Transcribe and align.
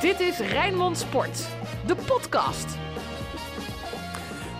Dit 0.00 0.20
is 0.20 0.38
Rijnmond 0.38 0.98
Sport, 0.98 1.48
de 1.86 1.94
podcast. 2.06 2.78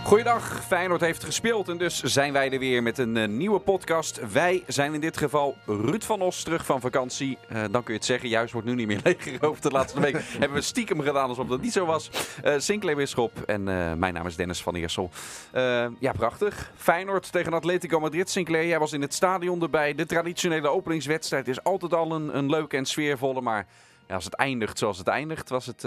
Goeiedag, 0.03 0.65
Feyenoord 0.65 1.01
heeft 1.01 1.23
gespeeld 1.23 1.69
en 1.69 1.77
dus 1.77 2.01
zijn 2.01 2.33
wij 2.33 2.51
er 2.51 2.59
weer 2.59 2.83
met 2.83 2.97
een 2.97 3.15
uh, 3.15 3.27
nieuwe 3.27 3.59
podcast. 3.59 4.31
Wij 4.31 4.63
zijn 4.67 4.93
in 4.93 4.99
dit 4.99 5.17
geval 5.17 5.55
Ruud 5.65 6.03
van 6.03 6.21
Os 6.21 6.43
terug 6.43 6.65
van 6.65 6.81
vakantie. 6.81 7.37
Uh, 7.51 7.61
dan 7.71 7.83
kun 7.83 7.93
je 7.93 7.99
het 7.99 8.05
zeggen, 8.05 8.29
juist 8.29 8.53
wordt 8.53 8.67
nu 8.67 8.75
niet 8.75 8.87
meer 8.87 8.99
leeggeroofd. 9.03 9.63
De 9.63 9.69
laatste 9.69 9.99
week 9.99 10.17
hebben 10.39 10.53
we 10.53 10.61
stiekem 10.61 11.01
gedaan 11.01 11.29
alsof 11.29 11.47
dat 11.47 11.61
niet 11.61 11.73
zo 11.73 11.85
was. 11.85 12.09
Uh, 12.45 12.53
Sinclair 12.57 12.95
Bisschop 12.95 13.41
en 13.41 13.63
mijn 13.99 14.13
naam 14.13 14.27
is 14.27 14.35
Dennis 14.35 14.61
van 14.61 14.75
Eersel. 14.75 15.09
ja, 15.99 16.11
prachtig. 16.11 16.71
Feyenoord 16.75 17.31
tegen 17.31 17.53
Atletico 17.53 17.99
Madrid. 17.99 18.29
Sinclair, 18.29 18.67
jij 18.67 18.79
was 18.79 18.93
in 18.93 19.01
het 19.01 19.13
stadion 19.13 19.61
erbij. 19.61 19.95
De 19.95 20.05
traditionele 20.05 20.67
openingswedstrijd 20.67 21.47
is 21.47 21.63
altijd 21.63 21.93
al 21.93 22.11
een, 22.11 22.37
een 22.37 22.49
leuke 22.49 22.77
en 22.77 22.85
sfeervolle, 22.85 23.41
maar... 23.41 23.67
Als 24.11 24.25
het 24.25 24.33
eindigt 24.33 24.77
zoals 24.77 24.97
het 24.97 25.07
eindigt, 25.07 25.49
was 25.49 25.65
het 25.65 25.85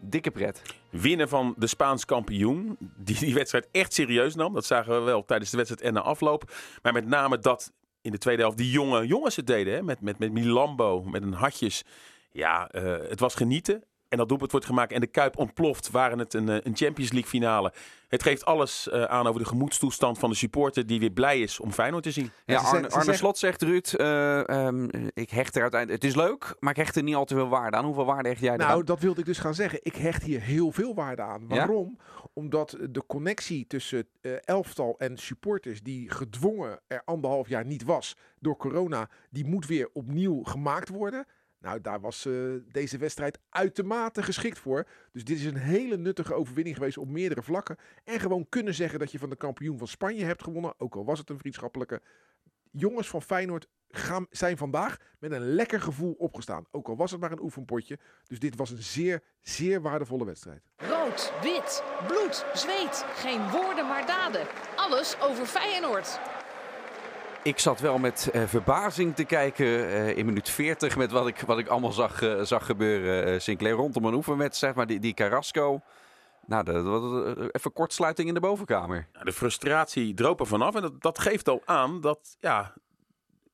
dikke 0.00 0.30
pret. 0.30 0.62
Winnen 0.90 1.28
van 1.28 1.54
de 1.56 1.66
Spaans 1.66 2.04
kampioen, 2.04 2.76
die 2.96 3.18
die 3.18 3.34
wedstrijd 3.34 3.68
echt 3.72 3.94
serieus 3.94 4.34
nam. 4.34 4.54
Dat 4.54 4.66
zagen 4.66 4.94
we 4.94 5.00
wel 5.00 5.24
tijdens 5.24 5.50
de 5.50 5.56
wedstrijd 5.56 5.82
en 5.82 5.92
na 5.92 6.00
afloop. 6.00 6.52
Maar 6.82 6.92
met 6.92 7.06
name 7.06 7.38
dat 7.38 7.72
in 8.00 8.10
de 8.10 8.18
tweede 8.18 8.42
helft 8.42 8.56
die 8.56 8.70
jonge 8.70 9.06
jongens 9.06 9.36
het 9.36 9.46
deden. 9.46 9.74
Hè? 9.74 9.82
Met, 9.82 10.00
met, 10.00 10.18
met 10.18 10.32
Milambo, 10.32 11.02
met 11.02 11.22
een 11.22 11.32
hartjes. 11.32 11.84
Ja, 12.32 12.74
uh, 12.74 12.96
het 13.08 13.20
was 13.20 13.34
genieten 13.34 13.84
en 14.08 14.18
dat 14.18 14.28
doelpunt 14.28 14.50
wordt 14.50 14.66
gemaakt 14.66 14.92
en 14.92 15.00
de 15.00 15.06
Kuip 15.06 15.36
ontploft, 15.36 15.90
waren 15.90 16.18
het 16.18 16.34
een, 16.34 16.48
eh, 16.48 16.54
een 16.54 16.76
Champions 16.76 17.12
League 17.12 17.30
finale. 17.30 17.72
Het 18.08 18.22
geeft 18.22 18.44
alles 18.44 18.88
uh, 18.92 19.04
aan 19.04 19.26
over 19.26 19.40
de 19.40 19.46
gemoedstoestand 19.46 20.18
van 20.18 20.30
de 20.30 20.36
supporter 20.36 20.86
die 20.86 21.00
weer 21.00 21.10
blij 21.10 21.40
is 21.40 21.60
om 21.60 21.72
Feyenoord 21.72 22.02
te 22.02 22.10
zien. 22.10 22.30
Ja, 22.44 22.60
Arne, 22.60 22.90
Arne 22.90 23.14
Slot 23.14 23.38
zegt 23.38 23.62
Ruud, 23.62 23.94
uh, 23.96 24.38
um, 24.38 24.90
ik 25.14 25.30
hecht 25.30 25.56
er 25.56 25.62
uiteindelijk, 25.62 26.02
het 26.02 26.10
is 26.10 26.16
leuk, 26.16 26.56
maar 26.60 26.70
ik 26.70 26.76
hecht 26.76 26.96
er 26.96 27.02
niet 27.02 27.14
al 27.14 27.24
te 27.24 27.34
veel 27.34 27.48
waarde 27.48 27.76
aan. 27.76 27.84
Hoeveel 27.84 28.04
waarde 28.04 28.28
hecht 28.28 28.40
jij 28.40 28.56
nou, 28.56 28.70
Nou, 28.70 28.84
dat 28.84 29.00
wilde 29.00 29.20
ik 29.20 29.26
dus 29.26 29.38
gaan 29.38 29.54
zeggen. 29.54 29.80
Ik 29.82 29.96
hecht 29.96 30.22
hier 30.22 30.40
heel 30.40 30.72
veel 30.72 30.94
waarde 30.94 31.22
aan. 31.22 31.48
Waarom? 31.48 31.96
Ja? 31.98 32.28
Omdat 32.32 32.76
de 32.90 33.06
connectie 33.06 33.66
tussen 33.66 34.08
uh, 34.20 34.32
elftal 34.44 34.94
en 34.98 35.16
supporters, 35.16 35.82
die 35.82 36.10
gedwongen 36.10 36.80
er 36.86 37.02
anderhalf 37.04 37.48
jaar 37.48 37.64
niet 37.64 37.84
was 37.84 38.16
door 38.40 38.56
corona, 38.56 39.08
die 39.30 39.44
moet 39.44 39.66
weer 39.66 39.88
opnieuw 39.92 40.42
gemaakt 40.42 40.88
worden. 40.88 41.26
Nou, 41.60 41.80
daar 41.80 42.00
was 42.00 42.26
uh, 42.26 42.60
deze 42.72 42.98
wedstrijd 42.98 43.38
uitermate 43.48 44.22
geschikt 44.22 44.58
voor. 44.58 44.88
Dus 45.12 45.24
dit 45.24 45.38
is 45.38 45.44
een 45.44 45.56
hele 45.56 45.96
nuttige 45.96 46.34
overwinning 46.34 46.76
geweest 46.76 46.98
op 46.98 47.08
meerdere 47.08 47.42
vlakken. 47.42 47.76
En 48.04 48.20
gewoon 48.20 48.48
kunnen 48.48 48.74
zeggen 48.74 48.98
dat 48.98 49.12
je 49.12 49.18
van 49.18 49.30
de 49.30 49.36
kampioen 49.36 49.78
van 49.78 49.88
Spanje 49.88 50.24
hebt 50.24 50.42
gewonnen. 50.42 50.74
Ook 50.78 50.94
al 50.94 51.04
was 51.04 51.18
het 51.18 51.30
een 51.30 51.38
vriendschappelijke. 51.38 52.02
Jongens 52.70 53.08
van 53.08 53.22
Feyenoord 53.22 53.68
zijn 54.30 54.56
vandaag 54.56 54.96
met 55.18 55.32
een 55.32 55.54
lekker 55.54 55.80
gevoel 55.80 56.12
opgestaan. 56.12 56.66
Ook 56.70 56.88
al 56.88 56.96
was 56.96 57.10
het 57.10 57.20
maar 57.20 57.32
een 57.32 57.42
oefenpotje. 57.42 57.98
Dus 58.26 58.38
dit 58.38 58.56
was 58.56 58.70
een 58.70 58.82
zeer, 58.82 59.22
zeer 59.40 59.82
waardevolle 59.82 60.24
wedstrijd. 60.24 60.62
Rood, 60.76 61.32
wit, 61.42 61.82
bloed, 62.06 62.44
zweet. 62.54 63.04
Geen 63.14 63.50
woorden 63.50 63.86
maar 63.86 64.06
daden. 64.06 64.46
Alles 64.76 65.20
over 65.20 65.46
Feyenoord. 65.46 66.20
Ik 67.42 67.58
zat 67.58 67.80
wel 67.80 67.98
met 67.98 68.30
uh, 68.34 68.42
verbazing 68.46 69.14
te 69.14 69.24
kijken 69.24 69.66
uh, 69.66 70.16
in 70.16 70.26
minuut 70.26 70.50
40 70.50 70.96
met 70.96 71.10
wat 71.10 71.26
ik, 71.26 71.40
wat 71.40 71.58
ik 71.58 71.68
allemaal 71.68 71.92
zag, 71.92 72.22
uh, 72.22 72.42
zag 72.42 72.66
gebeuren. 72.66 73.42
Sinclair 73.42 73.74
rondom 73.74 74.04
een 74.04 74.14
oefenwedstrijd, 74.14 74.74
maar 74.74 74.86
die, 74.86 75.00
die 75.00 75.14
Carrasco... 75.14 75.80
Nou, 76.46 76.64
dat, 76.64 77.52
even 77.52 77.72
kortsluiting 77.72 78.28
in 78.28 78.34
de 78.34 78.40
bovenkamer. 78.40 79.08
Ja, 79.12 79.20
de 79.20 79.32
frustratie 79.32 80.14
droop 80.14 80.40
er 80.40 80.46
vanaf 80.46 80.74
en 80.74 80.82
dat, 80.82 81.02
dat 81.02 81.18
geeft 81.18 81.48
al 81.48 81.62
aan 81.64 82.00
dat 82.00 82.36
ja, 82.40 82.74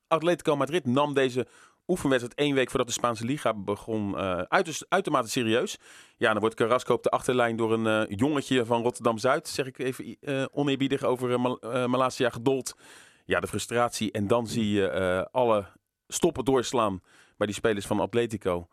Atletico 0.08 0.56
Madrid 0.56 0.86
nam 0.86 1.14
deze 1.14 1.46
oefenwedstrijd 1.86 2.38
één 2.38 2.54
week 2.54 2.68
voordat 2.68 2.86
de 2.86 2.92
Spaanse 2.92 3.24
Liga 3.24 3.54
begon 3.54 4.16
uit, 4.48 4.86
uitermate 4.88 5.28
serieus. 5.28 5.78
Ja, 6.16 6.32
dan 6.32 6.40
wordt 6.40 6.54
Carrasco 6.54 6.94
op 6.94 7.02
de 7.02 7.10
achterlijn 7.10 7.56
door 7.56 7.72
een 7.72 8.14
jongetje 8.14 8.64
van 8.64 8.82
Rotterdam-Zuid, 8.82 9.48
zeg 9.48 9.66
ik 9.66 9.78
even 9.78 10.16
oneerbiedig 10.52 11.02
over 11.02 11.40
Mal 11.40 11.58
Malasia 11.88 12.30
gedold 12.30 12.74
ja, 13.24 13.40
de 13.40 13.46
frustratie. 13.46 14.12
En 14.12 14.26
dan 14.26 14.46
zie 14.46 14.70
je 14.70 14.92
uh, 14.94 15.24
alle 15.32 15.66
stoppen 16.08 16.44
doorslaan 16.44 17.02
bij 17.36 17.46
die 17.46 17.56
spelers 17.56 17.86
van 17.86 18.00
Atletico. 18.00 18.68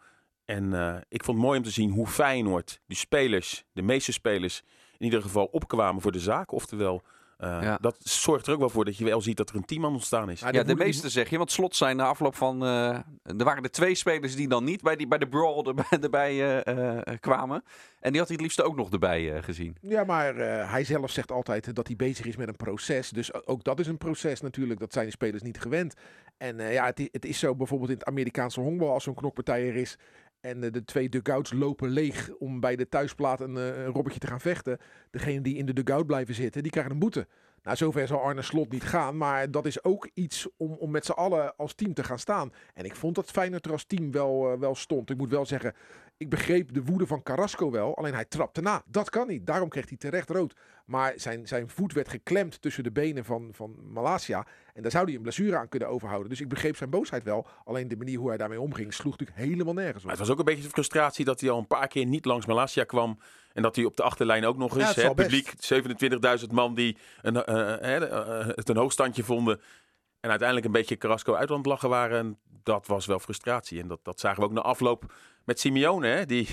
En 0.45 0.63
uh, 0.63 0.95
ik 1.07 1.23
vond 1.23 1.38
het 1.38 1.45
mooi 1.45 1.57
om 1.57 1.63
te 1.63 1.72
zien 1.72 1.91
hoe 1.91 2.07
Feyenoord, 2.07 2.81
de 2.85 2.95
spelers, 2.95 3.63
de 3.73 3.81
meeste 3.81 4.11
spelers, 4.11 4.63
in 4.97 5.06
ieder 5.06 5.22
geval 5.22 5.45
opkwamen 5.45 6.01
voor 6.01 6.11
de 6.11 6.19
zaak. 6.19 6.51
Oftewel, 6.51 7.01
uh, 7.44 7.57
ja. 7.62 7.78
Dat 7.81 7.97
zorgt 8.00 8.47
er 8.47 8.53
ook 8.53 8.59
wel 8.59 8.69
voor 8.69 8.85
dat 8.85 8.97
je 8.97 9.06
wel 9.06 9.22
ziet 9.22 9.38
dat 9.38 9.50
er 9.50 9.56
een 9.56 9.66
team 9.66 9.85
aan 9.85 9.94
ontstaan 9.94 10.29
is. 10.29 10.40
Ja, 10.40 10.63
de 10.63 10.75
meeste 10.75 11.09
zeg 11.09 11.29
je. 11.29 11.38
Want 11.38 11.52
slot 11.52 11.75
zijn 11.75 11.96
na 11.96 12.06
afloop 12.06 12.35
van. 12.35 12.63
Uh, 12.63 12.90
er 13.24 13.44
waren 13.44 13.63
er 13.63 13.72
twee 13.72 13.96
spelers 13.96 14.35
die 14.35 14.47
dan 14.47 14.63
niet 14.63 14.81
bij, 14.81 14.96
die, 14.96 15.07
bij 15.07 15.18
de 15.18 15.28
brawl 15.28 15.66
erbij, 15.68 16.00
erbij 16.02 16.66
uh, 16.75 17.02
kwamen. 17.19 17.63
En 18.00 18.12
die 18.12 18.19
had 18.19 18.28
hij 18.28 18.38
het 18.38 18.41
liefst 18.41 18.62
ook 18.62 18.75
nog 18.75 18.91
erbij 18.91 19.41
gezien. 19.44 19.78
Ja, 19.81 20.03
maar 20.03 20.35
hij 20.69 20.84
zelf 20.84 21.12
zegt 21.12 21.31
altijd 21.31 21.75
dat 21.75 21.88
hij 21.88 21.96
bezig 21.96 22.25
is 22.25 22.35
met 22.35 22.47
een 22.47 22.56
proces. 22.56 23.09
Dus 23.09 23.46
ook 23.46 23.63
dat 23.63 23.79
is 23.79 23.88
een 23.88 23.97
proces 23.97 24.41
natuurlijk. 24.41 24.79
Dat 24.79 24.94
zijn 24.94 25.06
de 25.06 25.12
spelers 25.12 25.44
niet 25.44 25.59
gewend. 25.59 25.94
En 26.38 26.58
ja, 26.72 26.85
het, 26.85 27.09
het, 27.12 27.25
is 27.25 27.40
zo 27.40 27.56
bijvoorbeeld 27.56 27.90
in 27.90 27.97
het 27.97 28.08
Amerikaanse 28.08 28.59
honkbal 28.59 28.94
als 28.94 29.03
zo'n 29.03 29.16
knokpartij 29.16 29.68
er 29.68 29.75
is. 29.75 29.97
En 30.41 30.59
de 30.59 30.84
twee 30.84 31.09
dugouts 31.09 31.53
lopen 31.53 31.90
leeg 31.90 32.29
om 32.40 32.59
bij 32.59 32.75
de 32.75 32.90
thuisplaat 32.90 33.41
een, 33.41 33.56
een 33.56 33.85
robbertje 33.85 34.19
te 34.19 34.28
gaan 34.28 34.41
vechten. 34.41 34.78
Degene 35.09 35.41
die 35.41 35.56
in 35.56 35.66
de 35.66 35.74
dugout 35.74 36.06
blijven 36.06 36.35
zitten, 36.35 36.62
die 36.62 36.72
krijgen 36.72 36.91
een 36.91 37.00
boete. 37.00 37.28
Nou, 37.63 37.78
zover 37.78 38.07
zal 38.07 38.22
Arne 38.22 38.41
Slot 38.41 38.72
niet 38.72 38.84
gaan. 38.84 39.18
Maar 39.18 39.52
dat 39.52 39.66
is 39.66 39.84
ook 39.84 40.09
iets 40.13 40.47
om, 40.57 40.72
om 40.72 40.91
met 40.91 41.06
z'n 41.06 41.12
allen 41.12 41.56
als 41.56 41.74
team 41.74 41.94
te 41.94 42.03
gaan 42.03 42.19
staan. 42.19 42.53
En 42.74 42.85
ik 42.85 42.96
vond 42.96 43.16
dat 43.16 43.31
Feyenoord 43.31 43.66
er 43.66 43.72
als 43.72 43.85
team 43.85 44.12
wel, 44.12 44.53
uh, 44.53 44.59
wel 44.59 44.75
stond. 44.75 45.09
Ik 45.09 45.18
moet 45.18 45.29
wel 45.29 45.46
zeggen, 45.46 45.74
ik 46.21 46.29
begreep 46.29 46.73
de 46.73 46.83
woede 46.83 47.07
van 47.07 47.23
Carrasco 47.23 47.71
wel. 47.71 47.97
Alleen 47.97 48.13
hij 48.13 48.25
trapte 48.25 48.61
na. 48.61 48.83
Dat 48.85 49.09
kan 49.09 49.27
niet. 49.27 49.45
Daarom 49.45 49.69
kreeg 49.69 49.89
hij 49.89 49.97
terecht 49.97 50.29
rood. 50.29 50.55
Maar 50.85 51.13
zijn, 51.15 51.47
zijn 51.47 51.69
voet 51.69 51.93
werd 51.93 52.09
geklemd 52.09 52.61
tussen 52.61 52.83
de 52.83 52.91
benen 52.91 53.25
van, 53.25 53.49
van 53.51 53.75
Malasia. 53.91 54.45
En 54.73 54.81
daar 54.81 54.91
zou 54.91 55.05
hij 55.05 55.15
een 55.15 55.21
blessure 55.21 55.57
aan 55.57 55.69
kunnen 55.69 55.89
overhouden. 55.89 56.29
Dus 56.29 56.41
ik 56.41 56.49
begreep 56.49 56.75
zijn 56.75 56.89
boosheid 56.89 57.23
wel. 57.23 57.47
Alleen 57.65 57.87
de 57.87 57.97
manier 57.97 58.17
hoe 58.17 58.27
hij 58.27 58.37
daarmee 58.37 58.61
omging 58.61 58.93
sloeg 58.93 59.17
natuurlijk 59.17 59.47
helemaal 59.47 59.73
nergens 59.73 60.03
op. 60.03 60.09
het 60.09 60.19
was 60.19 60.29
ook 60.29 60.39
een 60.39 60.45
beetje 60.45 60.63
de 60.63 60.69
frustratie 60.69 61.25
dat 61.25 61.39
hij 61.39 61.49
al 61.49 61.57
een 61.57 61.67
paar 61.67 61.87
keer 61.87 62.05
niet 62.05 62.25
langs 62.25 62.45
Malasia 62.45 62.83
kwam. 62.83 63.19
En 63.53 63.61
dat 63.61 63.75
hij 63.75 63.85
op 63.85 63.97
de 63.97 64.03
achterlijn 64.03 64.45
ook 64.45 64.57
nog 64.57 64.77
eens, 64.77 64.93
ja, 64.93 65.01
het 65.01 65.15
publiek, 65.15 65.53
27.000 66.41 66.47
man 66.51 66.75
die 66.75 66.97
een, 67.21 67.35
uh, 67.35 67.75
uh, 67.81 68.01
uh, 68.01 68.47
het 68.47 68.69
een 68.69 68.77
hoogstandje 68.77 69.23
vonden. 69.23 69.61
En 70.21 70.29
uiteindelijk 70.29 70.67
een 70.67 70.73
beetje 70.73 70.97
Carrasco 70.97 71.33
uit 71.33 71.49
aan 71.49 71.57
het 71.57 71.65
lachen 71.65 71.89
waren. 71.89 72.19
En 72.19 72.39
dat 72.63 72.87
was 72.87 73.05
wel 73.05 73.19
frustratie. 73.19 73.81
En 73.81 73.87
dat, 73.87 73.99
dat 74.03 74.19
zagen 74.19 74.39
we 74.39 74.45
ook 74.45 74.53
na 74.53 74.61
afloop 74.61 75.13
met 75.45 75.59
Simeone. 75.59 76.07
Hè, 76.07 76.25
die 76.25 76.47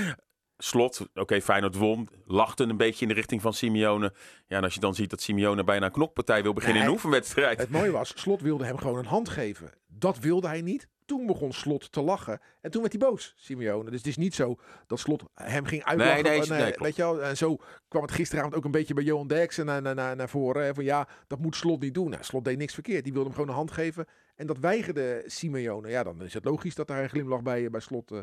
slot, 0.58 1.00
oké, 1.00 1.20
okay, 1.20 1.42
Feyenoord 1.42 1.74
won. 1.74 2.08
Lachten 2.26 2.70
een 2.70 2.76
beetje 2.76 3.02
in 3.02 3.08
de 3.08 3.14
richting 3.14 3.42
van 3.42 3.54
Simeone. 3.54 4.12
Ja, 4.46 4.56
en 4.56 4.62
als 4.62 4.74
je 4.74 4.80
dan 4.80 4.94
ziet 4.94 5.10
dat 5.10 5.20
Simeone 5.20 5.64
bijna 5.64 5.86
een 5.86 5.92
knokpartij 5.92 6.42
wil 6.42 6.52
beginnen 6.52 6.78
nee, 6.78 6.88
in 6.88 6.94
een 6.94 7.00
oefenwedstrijd. 7.04 7.58
Het 7.58 7.70
mooie 7.70 7.90
was, 7.90 8.12
Slot 8.14 8.40
wilde 8.40 8.64
hem 8.64 8.78
gewoon 8.78 8.98
een 8.98 9.06
hand 9.06 9.28
geven. 9.28 9.70
Dat 9.86 10.18
wilde 10.18 10.46
hij 10.46 10.62
niet. 10.62 10.88
Toen 11.12 11.26
begon 11.26 11.52
Slot 11.52 11.92
te 11.92 12.02
lachen. 12.02 12.40
En 12.60 12.70
toen 12.70 12.80
werd 12.80 12.92
hij 12.92 13.08
boos, 13.08 13.34
Simeone. 13.36 13.90
Dus 13.90 13.98
het 13.98 14.06
is 14.06 14.16
niet 14.16 14.34
zo 14.34 14.56
dat 14.86 14.98
Slot 14.98 15.24
hem 15.34 15.64
ging 15.64 15.84
uitlachen. 15.84 16.22
Nee, 16.22 16.38
nee, 16.38 16.48
nee, 16.48 16.60
nee 16.60 16.74
weet 16.76 16.96
je 16.96 17.02
wel? 17.02 17.22
En 17.22 17.36
zo 17.36 17.56
kwam 17.88 18.02
het 18.02 18.10
gisteravond 18.10 18.54
ook 18.54 18.64
een 18.64 18.70
beetje 18.70 18.94
bij 18.94 19.04
Johan 19.04 19.26
Derksen 19.26 19.66
naar, 19.66 19.82
naar, 19.82 19.94
naar, 19.94 20.16
naar 20.16 20.28
voren. 20.28 20.64
Hè, 20.64 20.74
van 20.74 20.84
ja, 20.84 21.08
dat 21.26 21.38
moet 21.38 21.56
Slot 21.56 21.80
niet 21.80 21.94
doen. 21.94 22.10
Nou, 22.10 22.24
Slot 22.24 22.44
deed 22.44 22.58
niks 22.58 22.74
verkeerd. 22.74 23.04
Die 23.04 23.12
wilde 23.12 23.26
hem 23.26 23.36
gewoon 23.36 23.50
een 23.50 23.56
hand 23.56 23.70
geven. 23.70 24.06
En 24.36 24.46
dat 24.46 24.58
weigerde 24.58 25.22
Simeone. 25.26 25.90
Ja, 25.90 26.02
dan 26.02 26.22
is 26.22 26.34
het 26.34 26.44
logisch 26.44 26.74
dat 26.74 26.86
daar 26.86 27.02
een 27.02 27.08
glimlach 27.08 27.42
bij, 27.42 27.70
bij 27.70 27.80
Slot... 27.80 28.12
Uh, 28.12 28.20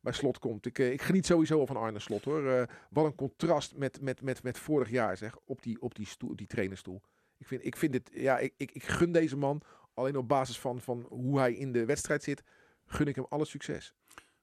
bij 0.00 0.12
Slot 0.12 0.38
komt. 0.38 0.66
Ik, 0.66 0.78
ik 0.78 1.02
geniet 1.02 1.26
sowieso 1.26 1.58
al 1.58 1.66
van 1.66 1.76
Arne 1.76 1.98
Slot 1.98 2.24
hoor. 2.24 2.42
Uh, 2.42 2.62
wat 2.90 3.04
een 3.04 3.14
contrast 3.14 3.76
met, 3.76 4.00
met, 4.00 4.22
met, 4.22 4.42
met 4.42 4.58
vorig 4.58 4.90
jaar 4.90 5.16
zeg. 5.16 5.36
Op 5.44 5.62
die, 5.62 5.80
op 5.80 5.94
die, 5.94 6.06
stoel, 6.06 6.36
die 6.36 6.46
trainerstoel. 6.46 7.00
Ik 7.38 7.46
vind, 7.46 7.64
ik 7.64 7.76
vind 7.76 7.94
het, 7.94 8.10
ja, 8.12 8.38
ik, 8.38 8.54
ik, 8.56 8.70
ik 8.70 8.82
gun 8.82 9.12
deze 9.12 9.36
man 9.36 9.62
alleen 9.94 10.16
op 10.16 10.28
basis 10.28 10.58
van, 10.58 10.80
van 10.80 11.06
hoe 11.08 11.38
hij 11.38 11.52
in 11.52 11.72
de 11.72 11.84
wedstrijd 11.84 12.22
zit, 12.22 12.42
gun 12.86 13.06
ik 13.06 13.14
hem 13.14 13.26
alle 13.28 13.44
succes. 13.44 13.94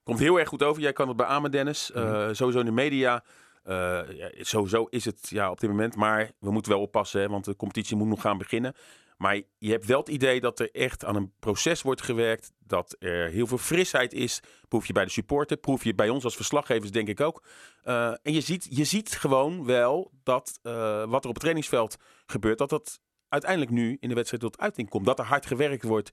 Komt 0.03 0.19
heel 0.19 0.39
erg 0.39 0.47
goed 0.47 0.63
over. 0.63 0.81
Jij 0.81 0.93
kan 0.93 1.07
het 1.07 1.17
beamen, 1.17 1.51
Dennis. 1.51 1.91
Uh, 1.95 2.03
mm-hmm. 2.03 2.33
Sowieso 2.33 2.59
in 2.59 2.65
de 2.65 2.71
media. 2.71 3.23
Uh, 3.65 4.01
ja, 4.11 4.29
sowieso 4.37 4.87
is 4.89 5.05
het 5.05 5.29
ja, 5.29 5.51
op 5.51 5.59
dit 5.59 5.69
moment. 5.69 5.95
Maar 5.95 6.31
we 6.39 6.51
moeten 6.51 6.71
wel 6.71 6.81
oppassen, 6.81 7.21
hè, 7.21 7.27
want 7.27 7.45
de 7.45 7.55
competitie 7.55 7.97
moet 7.97 8.07
nog 8.07 8.21
gaan 8.21 8.37
beginnen. 8.37 8.73
Maar 9.17 9.41
je 9.57 9.71
hebt 9.71 9.85
wel 9.85 9.99
het 9.99 10.09
idee 10.09 10.39
dat 10.39 10.59
er 10.59 10.71
echt 10.71 11.05
aan 11.05 11.15
een 11.15 11.33
proces 11.39 11.81
wordt 11.81 12.01
gewerkt. 12.01 12.51
Dat 12.59 12.95
er 12.99 13.29
heel 13.29 13.47
veel 13.47 13.57
frisheid 13.57 14.13
is. 14.13 14.39
Proef 14.67 14.87
je 14.87 14.93
bij 14.93 15.03
de 15.05 15.11
supporter, 15.11 15.57
proef 15.57 15.83
je 15.83 15.95
bij 15.95 16.09
ons 16.09 16.23
als 16.23 16.35
verslaggevers, 16.35 16.91
denk 16.91 17.07
ik 17.07 17.19
ook. 17.19 17.43
Uh, 17.83 18.07
en 18.07 18.33
je 18.33 18.41
ziet, 18.41 18.67
je 18.69 18.83
ziet 18.83 19.11
gewoon 19.11 19.65
wel 19.65 20.11
dat 20.23 20.59
uh, 20.63 20.73
wat 21.05 21.23
er 21.23 21.29
op 21.29 21.33
het 21.33 21.39
trainingsveld 21.39 21.97
gebeurt, 22.25 22.57
dat 22.57 22.69
dat 22.69 22.99
uiteindelijk 23.31 23.71
nu 23.71 23.97
in 23.99 24.09
de 24.09 24.15
wedstrijd 24.15 24.43
tot 24.43 24.59
uiting 24.59 24.89
komt. 24.89 25.05
Dat 25.05 25.19
er 25.19 25.25
hard 25.25 25.45
gewerkt 25.45 25.83
wordt. 25.83 26.11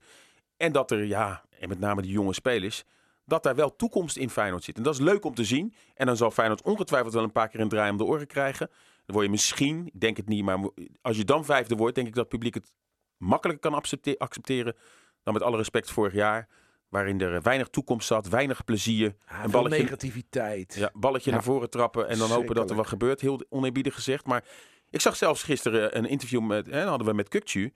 En 0.57 0.71
dat 0.71 0.91
er, 0.91 1.05
ja, 1.05 1.43
en 1.59 1.69
met 1.69 1.79
name 1.79 2.01
die 2.01 2.11
jonge 2.11 2.33
spelers, 2.33 2.83
dat 3.25 3.43
daar 3.43 3.55
wel 3.55 3.75
toekomst 3.75 4.17
in 4.17 4.29
Feyenoord 4.29 4.63
zit. 4.63 4.77
En 4.77 4.83
dat 4.83 4.93
is 4.93 4.99
leuk 4.99 5.25
om 5.25 5.33
te 5.33 5.43
zien. 5.43 5.73
En 5.93 6.05
dan 6.05 6.17
zal 6.17 6.31
Feyenoord 6.31 6.61
ongetwijfeld 6.61 7.13
wel 7.13 7.23
een 7.23 7.31
paar 7.31 7.47
keer 7.49 7.59
een 7.59 7.69
draai 7.69 7.91
om 7.91 7.97
de 7.97 8.03
oren 8.03 8.27
krijgen. 8.27 8.67
Dan 9.05 9.15
word 9.15 9.25
je 9.25 9.31
misschien, 9.31 9.87
ik 9.93 9.99
denk 9.99 10.17
het 10.17 10.27
niet, 10.27 10.43
maar 10.43 10.59
als 11.01 11.17
je 11.17 11.23
dan 11.25 11.45
vijfde 11.45 11.75
wordt, 11.75 11.95
denk 11.95 12.07
ik 12.07 12.13
dat 12.13 12.23
het 12.23 12.33
publiek 12.33 12.53
het 12.53 12.73
makkelijker 13.17 13.69
kan 13.71 13.81
accepteren 14.17 14.75
dan 15.23 15.33
met 15.33 15.43
alle 15.43 15.57
respect 15.57 15.91
vorig 15.91 16.13
jaar. 16.13 16.47
waarin 16.89 17.21
er 17.21 17.41
weinig 17.41 17.67
toekomst 17.67 18.07
zat, 18.07 18.29
weinig 18.29 18.63
plezier. 18.63 19.15
Ja, 19.27 19.35
een 19.35 19.41
veel 19.41 19.49
balletje, 19.61 19.83
negativiteit. 19.83 20.73
ja, 20.73 20.89
balletje 20.93 21.29
Ja. 21.29 21.35
naar 21.35 21.45
voren 21.45 21.69
trappen 21.69 22.07
en 22.07 22.17
dan 22.17 22.29
hopen 22.29 22.55
dat 22.55 22.69
er 22.69 22.75
wat 22.75 22.87
gebeurt. 22.87 23.21
Heel 23.21 23.45
oneerbiedig 23.49 23.93
gezegd. 23.93 24.25
Maar 24.25 24.43
ik 24.89 25.01
zag 25.01 25.15
zelfs 25.15 25.43
gisteren 25.43 25.97
een 25.97 26.05
interview 26.05 26.41
met, 26.41 26.65
hè, 26.65 26.83
hadden 26.83 27.07
we 27.07 27.13
met 27.13 27.27
Kukcu. 27.27 27.73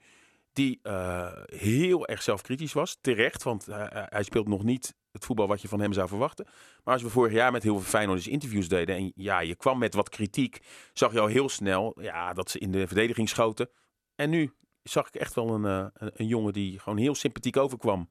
Die 0.52 0.80
eh, 0.82 1.32
heel 1.46 2.06
erg 2.06 2.22
zelfkritisch 2.22 2.72
was. 2.72 2.98
Terecht, 3.00 3.42
want 3.42 3.68
eh, 3.68 3.86
hij 3.90 4.22
speelt 4.22 4.48
nog 4.48 4.62
niet 4.62 4.94
het 5.12 5.24
voetbal 5.24 5.46
wat 5.46 5.62
je 5.62 5.68
van 5.68 5.80
hem 5.80 5.92
zou 5.92 6.08
verwachten. 6.08 6.46
Maar 6.84 6.94
als 6.94 7.02
we 7.02 7.08
vorig 7.08 7.32
jaar 7.32 7.52
met 7.52 7.62
heel 7.62 7.74
veel 7.74 7.90
Feyenoorders 7.90 8.28
interviews 8.28 8.68
deden... 8.68 8.96
en 8.96 9.12
ja, 9.14 9.40
je 9.40 9.54
kwam 9.54 9.78
met 9.78 9.94
wat 9.94 10.08
kritiek, 10.08 10.58
zag 10.92 11.12
je 11.12 11.20
al 11.20 11.26
heel 11.26 11.48
snel 11.48 12.00
ja, 12.00 12.32
dat 12.32 12.50
ze 12.50 12.58
in 12.58 12.70
de 12.70 12.86
verdediging 12.86 13.28
schoten. 13.28 13.68
En 14.14 14.30
nu 14.30 14.52
zag 14.82 15.08
ik 15.08 15.14
echt 15.14 15.34
wel 15.34 15.64
eh, 15.64 15.86
een, 15.94 16.10
een 16.14 16.26
jongen 16.26 16.52
die 16.52 16.78
gewoon 16.78 16.98
heel 16.98 17.14
sympathiek 17.14 17.56
overkwam. 17.56 18.08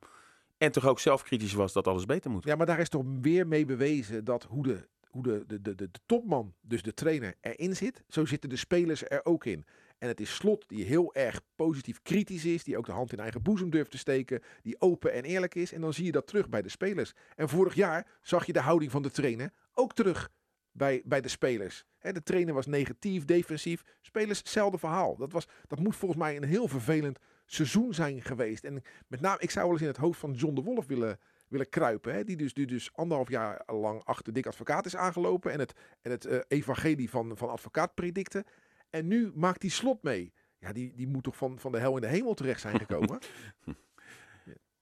En 0.58 0.72
toch 0.72 0.88
ook 0.88 1.00
zelfkritisch 1.00 1.54
was 1.54 1.74
dat 1.74 1.88
alles 1.88 2.06
beter 2.06 2.32
moet. 2.32 2.44
Ja, 2.44 2.56
maar 2.56 2.66
daar 2.66 2.80
is 2.80 2.90
toch 2.90 3.04
weer 3.22 3.48
mee 3.48 3.66
bewezen 3.66 4.24
dat 4.24 4.44
hoe 4.44 4.64
de, 4.64 4.88
hoe 5.14 5.24
de, 5.24 5.62
de, 5.62 5.76
de, 5.76 5.90
topman, 6.06 6.54
dus 6.62 6.82
de 6.82 6.94
trainer, 6.94 7.36
erin 7.42 7.76
zit, 7.76 8.04
zo 8.08 8.26
zitten 8.26 8.50
de 8.50 8.56
spelers 8.56 9.04
er 9.08 9.26
ook 9.26 9.46
in. 9.46 9.66
En 9.98 10.08
het 10.08 10.20
is 10.20 10.36
Slot 10.36 10.70
die 10.70 10.86
heel 10.86 11.14
erg 11.14 11.42
positief 11.56 12.02
kritisch 12.02 12.46
is, 12.46 12.64
die 12.64 12.78
ook 12.78 12.86
de 12.86 12.92
hand 12.92 13.12
in 13.12 13.20
eigen 13.20 13.42
boezem 13.42 13.70
durft 13.70 13.92
te 13.92 13.98
steken, 13.98 14.42
die 14.62 14.82
open 14.82 15.14
en 15.14 15.24
eerlijk 15.24 15.56
is. 15.56 15.74
En 15.74 15.82
dan 15.82 15.94
zie 15.94 16.06
je 16.06 16.12
dat 16.12 16.28
terug 16.28 16.50
bij 16.50 16.62
de 16.62 16.70
spelers. 16.70 17.14
En 17.36 17.50
vorig 17.50 17.74
jaar 17.74 18.08
zag 18.22 18.46
je 18.46 18.54
de 18.54 18.60
houding 18.60 18.92
van 18.92 19.02
de 19.02 19.12
trainer 19.12 19.52
ook 19.74 19.94
terug 19.94 20.32
bij, 20.72 21.02
bij 21.06 21.22
de 21.22 21.28
spelers. 21.28 21.86
Hè, 22.00 22.12
de 22.12 22.24
trainer 22.24 22.54
was 22.54 22.66
negatief, 22.66 23.26
defensief. 23.26 23.84
Spelers, 24.02 24.38
hetzelfde 24.38 24.78
verhaal. 24.78 25.16
Dat, 25.18 25.32
was, 25.32 25.48
dat 25.68 25.80
moet 25.80 25.96
volgens 25.96 26.20
mij 26.20 26.36
een 26.36 26.44
heel 26.44 26.68
vervelend 26.68 27.20
seizoen 27.46 27.94
zijn 27.94 28.22
geweest. 28.22 28.64
En 28.64 28.82
met 29.08 29.22
name, 29.22 29.38
ik 29.40 29.52
zou 29.52 29.66
wel 29.66 29.74
eens 29.74 29.82
in 29.82 29.88
het 29.88 29.98
hoofd 29.98 30.20
van 30.20 30.32
John 30.32 30.56
de 30.56 30.62
Wolf 30.62 30.86
willen, 30.86 31.20
willen 31.54 31.70
kruipen. 31.70 32.14
Hè? 32.14 32.24
Die, 32.24 32.38
dus, 32.38 32.54
die 32.54 32.66
dus 32.66 32.94
anderhalf 32.94 33.30
jaar 33.30 33.64
lang 33.66 34.04
achter 34.04 34.34
Dick 34.34 34.46
Advocaat 34.46 34.86
is 34.86 34.96
aangelopen. 34.96 35.52
En 35.52 35.60
het, 35.60 35.74
en 36.02 36.12
het 36.12 36.26
eh, 36.26 36.40
evangelie 36.48 37.10
van, 37.10 37.38
van 37.38 37.50
advocaat 37.50 37.94
predikte. 37.94 38.46
En 38.90 39.08
nu 39.08 39.32
maakt 39.36 39.62
hij 39.62 39.72
slot 39.72 40.04
mee. 40.04 40.34
Ja, 40.60 40.74
die, 40.74 40.94
die 40.96 41.08
moet 41.08 41.24
toch 41.24 41.38
van, 41.38 41.60
van 41.60 41.72
de 41.72 41.80
hel 41.80 41.96
in 41.96 42.02
de 42.02 42.08
hemel 42.08 42.34
terecht 42.34 42.62
zijn 42.62 42.80
gekomen. 42.80 43.20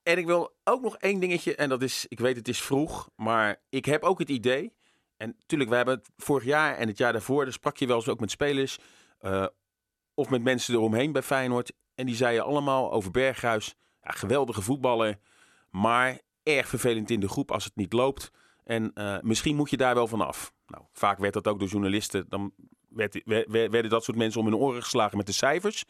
En 0.03 0.17
ik 0.17 0.25
wil 0.25 0.55
ook 0.63 0.81
nog 0.81 0.97
één 0.97 1.19
dingetje, 1.19 1.55
en 1.55 1.69
dat 1.69 1.81
is, 1.81 2.05
ik 2.07 2.19
weet 2.19 2.35
het 2.35 2.47
is 2.47 2.61
vroeg, 2.61 3.09
maar 3.15 3.61
ik 3.69 3.85
heb 3.85 4.03
ook 4.03 4.19
het 4.19 4.29
idee, 4.29 4.73
en 5.17 5.35
natuurlijk, 5.39 5.69
we 5.69 5.75
hebben 5.75 5.95
het 5.95 6.09
vorig 6.17 6.43
jaar 6.43 6.77
en 6.77 6.87
het 6.87 6.97
jaar 6.97 7.11
daarvoor, 7.11 7.43
daar 7.43 7.53
sprak 7.53 7.77
je 7.77 7.87
wel 7.87 7.95
eens 7.95 8.09
ook 8.09 8.19
met 8.19 8.31
spelers, 8.31 8.79
eh, 9.19 9.45
of 10.13 10.29
met 10.29 10.43
mensen 10.43 10.73
eromheen 10.73 11.11
bij 11.11 11.21
Feyenoord, 11.21 11.73
en 11.95 12.05
die 12.05 12.15
zeiden 12.15 12.45
allemaal 12.45 12.91
over 12.91 13.11
Berghuis, 13.11 13.75
ja, 14.01 14.11
geweldige 14.11 14.61
voetballer, 14.61 15.19
maar 15.69 16.19
erg 16.43 16.67
vervelend 16.67 17.09
in 17.09 17.19
de 17.19 17.29
groep 17.29 17.51
als 17.51 17.63
het 17.63 17.75
niet 17.75 17.93
loopt. 17.93 18.31
En 18.63 18.91
eh, 18.93 19.17
misschien 19.21 19.55
moet 19.55 19.69
je 19.69 19.77
daar 19.77 19.95
wel 19.95 20.07
vanaf. 20.07 20.53
Nou, 20.67 20.83
vaak 20.93 21.17
werd 21.17 21.33
dat 21.33 21.47
ook 21.47 21.59
door 21.59 21.67
journalisten, 21.67 22.25
dan 22.29 22.53
werd, 22.89 23.21
wer- 23.25 23.45
wer- 23.49 23.69
werden 23.69 23.91
dat 23.91 24.03
soort 24.03 24.17
mensen 24.17 24.39
om 24.39 24.45
hun 24.45 24.55
oren 24.55 24.83
geslagen 24.83 25.17
met 25.17 25.25
de 25.25 25.31
cijfers. 25.31 25.83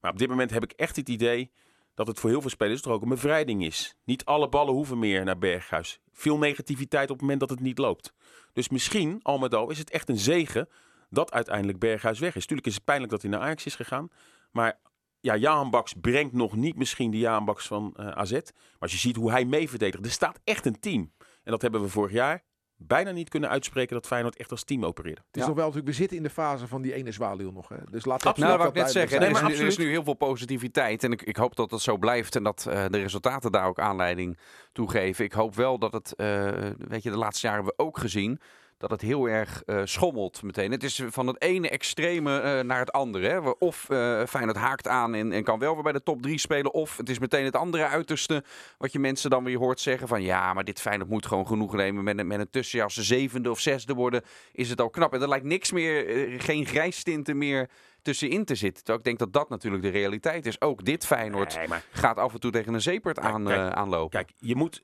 Maar 0.00 0.10
op 0.10 0.18
dit 0.18 0.28
moment 0.28 0.50
heb 0.50 0.62
ik 0.62 0.72
echt 0.72 0.96
het 0.96 1.08
idee 1.08 1.50
dat 1.94 2.06
het 2.06 2.20
voor 2.20 2.30
heel 2.30 2.40
veel 2.40 2.50
spelers 2.50 2.80
toch 2.80 2.92
ook 2.92 3.02
een 3.02 3.08
bevrijding 3.08 3.64
is. 3.64 3.96
Niet 4.04 4.24
alle 4.24 4.48
ballen 4.48 4.74
hoeven 4.74 4.98
meer 4.98 5.24
naar 5.24 5.38
Berghuis. 5.38 6.00
Veel 6.12 6.38
negativiteit 6.38 7.04
op 7.04 7.12
het 7.16 7.20
moment 7.20 7.40
dat 7.40 7.50
het 7.50 7.60
niet 7.60 7.78
loopt. 7.78 8.12
Dus 8.52 8.68
misschien, 8.68 9.20
al 9.22 9.38
met 9.38 9.54
al, 9.54 9.70
is 9.70 9.78
het 9.78 9.90
echt 9.90 10.08
een 10.08 10.18
zegen 10.18 10.68
dat 11.10 11.32
uiteindelijk 11.32 11.78
Berghuis 11.78 12.18
weg 12.18 12.36
is. 12.36 12.46
Tuurlijk 12.46 12.68
is 12.68 12.74
het 12.74 12.84
pijnlijk 12.84 13.12
dat 13.12 13.22
hij 13.22 13.30
naar 13.30 13.40
Ajax 13.40 13.66
is 13.66 13.74
gegaan. 13.74 14.08
Maar 14.50 14.78
ja, 15.24 15.36
Jaan 15.36 15.70
Baks 15.70 15.94
brengt 16.00 16.32
nog 16.32 16.56
niet 16.56 16.76
misschien 16.76 17.10
de 17.10 17.18
Jaan 17.18 17.44
Baks 17.44 17.66
van 17.66 17.92
eh, 17.96 18.08
AZ. 18.08 18.32
Maar 18.32 18.42
als 18.78 18.92
je 18.92 18.98
ziet 18.98 19.16
hoe 19.16 19.30
hij 19.30 19.44
mee 19.44 19.68
verdedigt, 19.68 20.04
er 20.04 20.10
staat 20.10 20.40
echt 20.44 20.66
een 20.66 20.80
team. 20.80 21.12
En 21.18 21.50
dat 21.50 21.62
hebben 21.62 21.80
we 21.80 21.88
vorig 21.88 22.12
jaar 22.12 22.42
bijna 22.76 23.10
niet 23.10 23.28
kunnen 23.28 23.50
uitspreken 23.50 23.94
dat 23.94 24.06
Feyenoord 24.06 24.36
echt 24.36 24.50
als 24.50 24.64
team 24.64 24.84
opereerde. 24.84 25.20
Het 25.26 25.36
is 25.36 25.40
Ja. 25.42 25.46
nog 25.46 25.56
wel 25.56 25.64
natuurlijk, 25.66 25.92
we 25.94 25.98
zitten 26.00 26.16
in 26.16 26.22
de 26.22 26.30
fase 26.30 26.66
van 26.68 26.82
die 26.82 26.92
ene 26.94 27.12
zwaluw 27.12 27.50
nog. 27.50 27.68
Hè? 27.68 27.76
Dus 27.90 28.04
laat 28.04 28.26
Absoluut. 28.26 28.48
Nou, 28.50 28.62
dat 28.62 28.68
ik 28.76 28.82
net 28.82 28.90
zeggen. 28.90 29.20
Er, 29.20 29.30
is, 29.30 29.40
nu- 29.40 29.44
er 29.46 29.50
is 29.52 29.58
absoluut. 29.60 29.78
nu 29.78 29.88
heel 29.90 30.04
veel 30.04 30.14
positiviteit. 30.14 31.04
En 31.04 31.12
ik, 31.12 31.22
ik 31.22 31.36
hoop 31.36 31.56
dat 31.56 31.70
het 31.70 31.80
zo 31.80 31.96
blijft. 31.96 32.36
En 32.36 32.42
dat 32.42 32.66
eh, 32.68 32.84
de 32.88 32.98
resultaten 32.98 33.52
daar 33.52 33.66
ook 33.66 33.78
aanleiding 33.78 34.38
toe 34.72 34.90
geven. 34.90 35.24
Ik 35.24 35.32
hoop 35.32 35.54
wel 35.54 35.78
dat 35.78 35.92
het, 35.92 36.14
eh, 36.14 36.52
weet 36.78 37.02
je, 37.02 37.10
de 37.10 37.16
laatste 37.16 37.46
jaren 37.46 37.64
hebben 37.64 37.76
we 37.84 37.90
ook 37.90 37.98
gezien. 37.98 38.40
Dat 38.78 38.90
het 38.90 39.00
heel 39.00 39.28
erg 39.28 39.62
eh, 39.62 39.80
schommelt 39.84 40.42
meteen. 40.42 40.70
Het 40.70 40.82
is 40.82 41.02
van 41.08 41.26
het 41.26 41.42
ene 41.42 41.68
extreme 41.68 42.38
eh, 42.40 42.60
naar 42.64 42.78
het 42.78 42.92
andere. 42.92 43.28
Hè. 43.28 43.38
Of 43.58 43.90
eh 43.90 44.22
Feyenoord 44.26 44.56
haakt 44.56 44.88
aan 44.88 45.14
en, 45.14 45.32
en 45.32 45.44
kan 45.44 45.58
wel 45.58 45.74
weer 45.74 45.82
bij 45.82 45.92
de 45.92 46.02
top 46.02 46.22
3 46.22 46.38
spelen. 46.38 46.72
Of 46.74 46.96
het 46.96 47.08
is 47.08 47.18
meteen 47.18 47.44
het 47.44 47.56
andere 47.56 47.86
uiterste. 47.86 48.44
Wat 48.78 48.92
je 48.92 48.98
mensen 48.98 49.30
dan 49.30 49.44
weer 49.44 49.58
hoort 49.58 49.80
zeggen 49.80 50.08
van... 50.08 50.22
Ja, 50.22 50.52
maar 50.52 50.64
dit 50.64 50.80
Feyenoord 50.80 51.10
moet 51.10 51.26
gewoon 51.26 51.46
genoeg 51.46 51.72
nemen 51.74 52.04
met, 52.04 52.18
een- 52.18 52.26
met 52.26 52.40
een 52.40 52.50
tussenjaar. 52.50 52.86
Als 52.86 52.94
ze 52.94 53.02
zevende 53.02 53.50
of 53.50 53.60
zesde 53.60 53.94
worden, 53.94 54.22
is 54.52 54.70
het 54.70 54.80
al 54.80 54.90
knap. 54.90 55.14
En 55.14 55.22
er 55.22 55.28
lijkt 55.28 55.44
niks 55.46 55.72
meer, 55.72 56.04
geen 56.40 56.66
grijstinten 56.66 57.38
meer 57.38 57.70
tussenin 58.02 58.44
te 58.44 58.54
zitten. 58.54 58.76
Terwijl 58.84 58.98
ik 58.98 59.04
denk 59.04 59.18
dat 59.18 59.32
dat 59.32 59.48
natuurlijk 59.48 59.82
de 59.82 59.88
realiteit 59.88 60.46
is. 60.46 60.60
Ook 60.60 60.84
dit 60.84 61.06
Feyenoord 61.06 61.56
Nee, 61.56 61.68
maar 61.68 61.82
gaat 61.90 62.16
af 62.16 62.32
en 62.34 62.40
toe 62.40 62.50
tegen 62.50 62.74
een 62.74 62.82
zeepert 62.82 63.18
aan, 63.18 63.44
kijk, 63.44 63.72
aanlopen. 63.74 64.10
Kijk, 64.10 64.32
je 64.38 64.56
moet. 64.56 64.82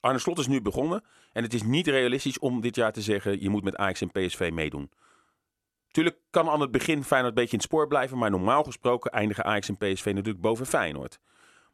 Arne 0.00 0.18
Slot 0.18 0.38
is 0.38 0.46
nu 0.46 0.60
begonnen. 0.60 1.04
En 1.32 1.42
het 1.42 1.54
is 1.54 1.62
niet 1.62 1.86
realistisch 1.86 2.38
om 2.38 2.60
dit 2.60 2.74
jaar 2.74 2.92
te 2.92 3.02
zeggen. 3.02 3.42
Je 3.42 3.48
moet 3.48 3.64
met 3.64 3.76
Ajax 3.76 4.00
en 4.00 4.10
PSV 4.10 4.50
meedoen. 4.52 4.90
Tuurlijk 5.90 6.18
kan 6.30 6.48
aan 6.48 6.60
het 6.60 6.70
begin 6.70 7.04
Feyenoord 7.04 7.32
een 7.32 7.40
beetje 7.40 7.56
in 7.56 7.58
het 7.58 7.68
spoor 7.68 7.86
blijven. 7.86 8.18
Maar 8.18 8.30
normaal 8.30 8.64
gesproken 8.64 9.10
eindigen 9.10 9.44
Ajax 9.44 9.68
en 9.68 9.76
PSV 9.76 10.04
natuurlijk 10.14 10.40
boven 10.40 10.66
Feyenoord. 10.66 11.18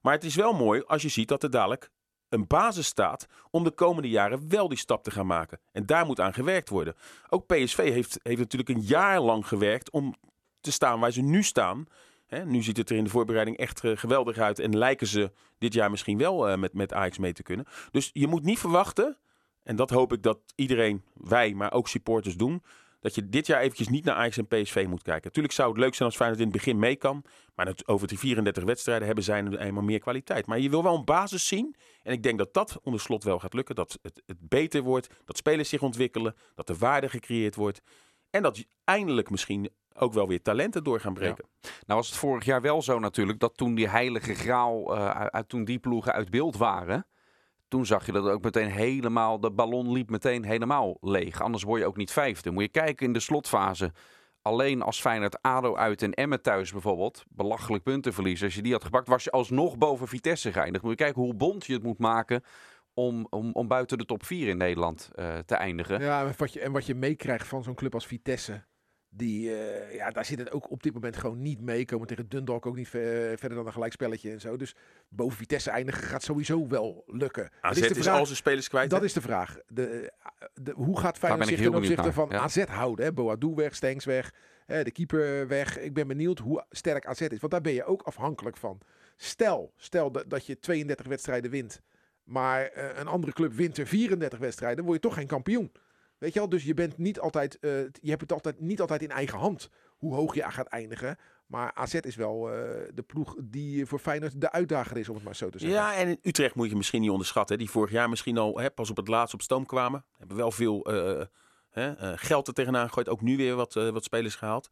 Maar 0.00 0.12
het 0.12 0.24
is 0.24 0.34
wel 0.34 0.52
mooi 0.52 0.82
als 0.86 1.02
je 1.02 1.08
ziet 1.08 1.28
dat 1.28 1.42
er 1.42 1.50
dadelijk 1.50 1.90
een 2.28 2.46
basis 2.46 2.86
staat. 2.86 3.26
om 3.50 3.64
de 3.64 3.70
komende 3.70 4.08
jaren 4.08 4.48
wel 4.48 4.68
die 4.68 4.78
stap 4.78 5.04
te 5.04 5.10
gaan 5.10 5.26
maken. 5.26 5.60
En 5.72 5.86
daar 5.86 6.06
moet 6.06 6.20
aan 6.20 6.34
gewerkt 6.34 6.68
worden. 6.68 6.94
Ook 7.28 7.46
PSV 7.46 7.76
heeft, 7.76 8.18
heeft 8.22 8.38
natuurlijk 8.38 8.70
een 8.70 8.80
jaar 8.80 9.20
lang 9.20 9.48
gewerkt 9.48 9.90
om 9.90 10.14
te 10.60 10.72
staan 10.72 11.00
waar 11.00 11.10
ze 11.10 11.20
nu 11.20 11.42
staan. 11.42 11.86
Nu 12.42 12.62
ziet 12.62 12.76
het 12.76 12.90
er 12.90 12.96
in 12.96 13.04
de 13.04 13.10
voorbereiding 13.10 13.56
echt 13.56 13.84
eh, 13.84 13.96
geweldig 13.96 14.38
uit. 14.38 14.58
En 14.58 14.76
lijken 14.76 15.06
ze 15.06 15.32
dit 15.58 15.72
jaar 15.72 15.90
misschien 15.90 16.18
wel 16.18 16.48
eh, 16.48 16.58
met, 16.58 16.72
met 16.72 16.92
Ajax 16.92 17.18
mee 17.18 17.32
te 17.32 17.42
kunnen. 17.42 17.66
Dus 17.90 18.10
je 18.12 18.26
moet 18.26 18.44
niet 18.44 18.58
verwachten, 18.58 19.18
en 19.62 19.76
dat 19.76 19.90
hoop 19.90 20.12
ik 20.12 20.22
dat 20.22 20.38
iedereen, 20.54 21.02
wij, 21.14 21.54
maar 21.54 21.72
ook 21.72 21.88
supporters 21.88 22.36
doen. 22.36 22.62
Dat 23.00 23.14
je 23.14 23.28
dit 23.28 23.46
jaar 23.46 23.60
eventjes 23.60 23.88
niet 23.88 24.04
naar 24.04 24.14
Ajax 24.14 24.36
en 24.36 24.46
PSV 24.46 24.86
moet 24.88 25.02
kijken. 25.02 25.24
Natuurlijk 25.24 25.54
zou 25.54 25.70
het 25.70 25.78
leuk 25.78 25.94
zijn 25.94 26.08
als 26.08 26.16
Feyenoord 26.16 26.40
in 26.40 26.48
het 26.48 26.56
begin 26.56 26.78
mee 26.78 26.96
kan. 26.96 27.24
Maar 27.54 27.74
over 27.86 28.08
die 28.08 28.18
34 28.18 28.64
wedstrijden 28.64 29.06
hebben 29.06 29.24
zij 29.24 29.46
eenmaal 29.46 29.82
meer 29.82 29.98
kwaliteit. 29.98 30.46
Maar 30.46 30.58
je 30.58 30.70
wil 30.70 30.82
wel 30.82 30.94
een 30.94 31.04
basis 31.04 31.46
zien. 31.46 31.76
En 32.02 32.12
ik 32.12 32.22
denk 32.22 32.38
dat 32.38 32.54
dat 32.54 32.80
onder 32.82 33.00
slot 33.00 33.24
wel 33.24 33.38
gaat 33.38 33.54
lukken. 33.54 33.74
Dat 33.74 33.98
het, 34.02 34.22
het 34.26 34.48
beter 34.48 34.82
wordt. 34.82 35.08
Dat 35.24 35.36
spelers 35.36 35.68
zich 35.68 35.82
ontwikkelen. 35.82 36.34
Dat 36.54 36.68
er 36.68 36.76
waarde 36.76 37.08
gecreëerd 37.08 37.54
wordt. 37.54 37.82
En 38.30 38.42
dat 38.42 38.64
eindelijk 38.84 39.30
misschien 39.30 39.70
ook 39.98 40.12
wel 40.12 40.28
weer 40.28 40.42
talenten 40.42 40.84
door 40.84 41.00
gaan 41.00 41.14
breken. 41.14 41.44
Nou 41.60 41.98
was 42.00 42.08
het 42.08 42.16
vorig 42.18 42.44
jaar 42.44 42.60
wel 42.60 42.82
zo 42.82 42.98
natuurlijk 42.98 43.40
dat 43.40 43.56
toen 43.56 43.74
die 43.74 43.88
heilige 43.88 44.34
graal, 44.34 44.96
eh, 44.96 45.10
uit- 45.10 45.48
toen 45.48 45.64
die 45.64 45.78
ploegen 45.78 46.12
uit 46.12 46.30
beeld 46.30 46.56
waren, 46.56 47.06
toen 47.68 47.86
zag 47.86 48.06
je 48.06 48.12
dat 48.12 48.28
ook 48.28 48.42
meteen 48.42 48.70
helemaal, 48.70 49.40
de 49.40 49.50
ballon 49.52 49.92
liep 49.92 50.10
meteen 50.10 50.44
helemaal 50.44 50.96
leeg. 51.00 51.40
Anders 51.42 51.62
word 51.62 51.80
je 51.80 51.86
ook 51.86 51.96
niet 51.96 52.10
vijfde. 52.12 52.50
Moet 52.50 52.62
je 52.62 52.68
kijken 52.68 53.06
in 53.06 53.12
de 53.12 53.20
slotfase. 53.20 53.92
Alleen 54.42 54.82
als 54.82 55.00
Feyenoord 55.00 55.42
ADO 55.42 55.76
uit 55.76 56.02
en 56.02 56.12
Emmen 56.12 56.42
thuis 56.42 56.72
bijvoorbeeld, 56.72 57.24
belachelijk 57.28 57.82
puntenverlies. 57.82 58.42
Als 58.42 58.54
je 58.54 58.62
die 58.62 58.72
had 58.72 58.84
gepakt, 58.84 59.08
was 59.08 59.24
je 59.24 59.30
alsnog 59.30 59.78
boven 59.78 60.08
Vitesse 60.08 60.52
geëindigd. 60.52 60.82
Moet 60.84 60.98
je 60.98 61.04
kijken 61.04 61.22
hoe 61.22 61.34
bond 61.34 61.66
je 61.66 61.72
het 61.72 61.82
moet 61.82 61.98
maken 61.98 62.42
om, 62.94 63.26
om, 63.30 63.50
om 63.52 63.68
buiten 63.68 63.98
de 63.98 64.04
top 64.04 64.24
4 64.24 64.48
in 64.48 64.56
Nederland 64.56 65.10
eh, 65.14 65.38
te 65.38 65.54
eindigen. 65.54 66.00
Ja, 66.00 66.24
en 66.26 66.34
wat 66.36 66.52
je, 66.52 66.60
en 66.60 66.72
wat 66.72 66.86
je 66.86 66.94
meekrijgt 66.94 67.46
van 67.48 67.62
zo'n 67.62 67.74
club 67.74 67.94
als 67.94 68.06
Vitesse. 68.06 68.64
Die, 69.16 69.56
eh, 69.56 69.94
ja, 69.94 70.10
daar 70.10 70.24
zit 70.24 70.38
het 70.38 70.50
ook 70.52 70.70
op 70.70 70.82
dit 70.82 70.94
moment 70.94 71.16
gewoon 71.16 71.42
niet 71.42 71.60
mee. 71.60 71.84
Komen 71.84 72.06
tegen 72.06 72.28
Dundalk 72.28 72.66
ook 72.66 72.76
niet 72.76 72.88
ver- 72.88 73.38
verder 73.38 73.56
dan 73.58 73.66
een 73.66 73.72
gelijkspelletje 73.72 74.30
en 74.30 74.40
zo. 74.40 74.56
Dus 74.56 74.74
boven 75.08 75.36
Vitesse 75.36 75.70
eindigen 75.70 76.02
gaat 76.02 76.22
sowieso 76.22 76.68
wel 76.68 77.04
lukken. 77.06 77.50
AZ 77.60 77.76
is 77.76 77.82
is, 77.82 77.88
de 77.96 78.02
vraag- 78.02 78.18
al 78.18 78.24
zijn 78.24 78.36
spelers 78.36 78.68
kwijt. 78.68 78.90
Dat 78.90 78.98
hè? 78.98 79.04
is 79.04 79.12
de 79.12 79.20
vraag. 79.20 79.58
De, 79.66 80.12
de, 80.54 80.72
hoe 80.76 80.98
gaat 81.00 81.18
Feyenoord 81.18 81.48
zich 81.48 81.60
ten 81.60 81.74
opzichte 81.74 82.12
van 82.12 82.28
naar, 82.28 82.40
AZ 82.40 82.64
houden? 82.64 83.04
Hè? 83.04 83.12
Boadu 83.12 83.54
weg, 83.54 83.74
Stenks 83.74 84.04
weg, 84.04 84.32
hè, 84.66 84.84
de 84.84 84.90
keeper 84.90 85.48
weg. 85.48 85.78
Ik 85.78 85.94
ben 85.94 86.06
benieuwd 86.06 86.38
hoe 86.38 86.64
sterk 86.70 87.06
AZ 87.06 87.20
is. 87.20 87.40
Want 87.40 87.52
daar 87.52 87.60
ben 87.60 87.72
je 87.72 87.84
ook 87.84 88.02
afhankelijk 88.02 88.56
van. 88.56 88.80
Stel, 89.16 89.72
stel 89.76 90.10
dat, 90.12 90.30
dat 90.30 90.46
je 90.46 90.58
32 90.58 91.06
wedstrijden 91.06 91.50
wint. 91.50 91.80
Maar 92.24 92.64
eh, 92.64 92.98
een 92.98 93.06
andere 93.06 93.32
club 93.32 93.52
wint 93.52 93.78
er 93.78 93.86
34 93.86 94.38
wedstrijden. 94.38 94.84
word 94.84 94.96
je 95.02 95.08
toch 95.08 95.14
geen 95.18 95.26
kampioen. 95.26 95.72
Weet 96.24 96.32
je 96.32 96.38
wel? 96.38 96.48
Dus 96.48 96.64
je, 96.64 96.74
bent 96.74 96.98
niet 96.98 97.20
altijd, 97.20 97.58
eh, 97.58 97.70
je 97.80 98.10
hebt 98.10 98.20
het 98.20 98.32
altijd, 98.32 98.60
niet 98.60 98.80
altijd 98.80 99.02
in 99.02 99.10
eigen 99.10 99.38
hand. 99.38 99.70
Hoe 99.96 100.14
hoog 100.14 100.34
je 100.34 100.50
gaat 100.50 100.66
eindigen. 100.66 101.18
Maar 101.46 101.72
AZ 101.74 101.94
is 101.94 102.16
wel 102.16 102.50
eh, 102.50 102.54
de 102.94 103.02
ploeg 103.02 103.36
die 103.42 103.86
voor 103.86 103.98
Feyenoord 103.98 104.40
de 104.40 104.52
uitdager 104.52 104.96
is. 104.96 105.08
Om 105.08 105.14
het 105.14 105.24
maar 105.24 105.36
zo 105.36 105.48
te 105.48 105.58
zeggen. 105.58 105.78
Ja, 105.78 105.94
en 105.94 106.08
in 106.08 106.18
Utrecht 106.22 106.54
moet 106.54 106.70
je 106.70 106.76
misschien 106.76 107.00
niet 107.00 107.10
onderschatten. 107.10 107.58
Die 107.58 107.70
vorig 107.70 107.90
jaar 107.90 108.08
misschien 108.08 108.38
al 108.38 108.58
hè, 108.58 108.70
pas 108.70 108.90
op 108.90 108.96
het 108.96 109.08
laatst 109.08 109.34
op 109.34 109.42
stoom 109.42 109.66
kwamen. 109.66 110.04
Hebben 110.18 110.36
wel 110.36 110.50
veel 110.50 110.84
eh, 110.84 111.26
hè, 111.70 112.16
geld 112.18 112.48
er 112.48 112.54
tegenaan 112.54 112.88
gegooid. 112.88 113.08
Ook 113.08 113.20
nu 113.20 113.36
weer 113.36 113.54
wat, 113.54 113.74
wat 113.74 114.04
spelers 114.04 114.34
gehaald. 114.34 114.68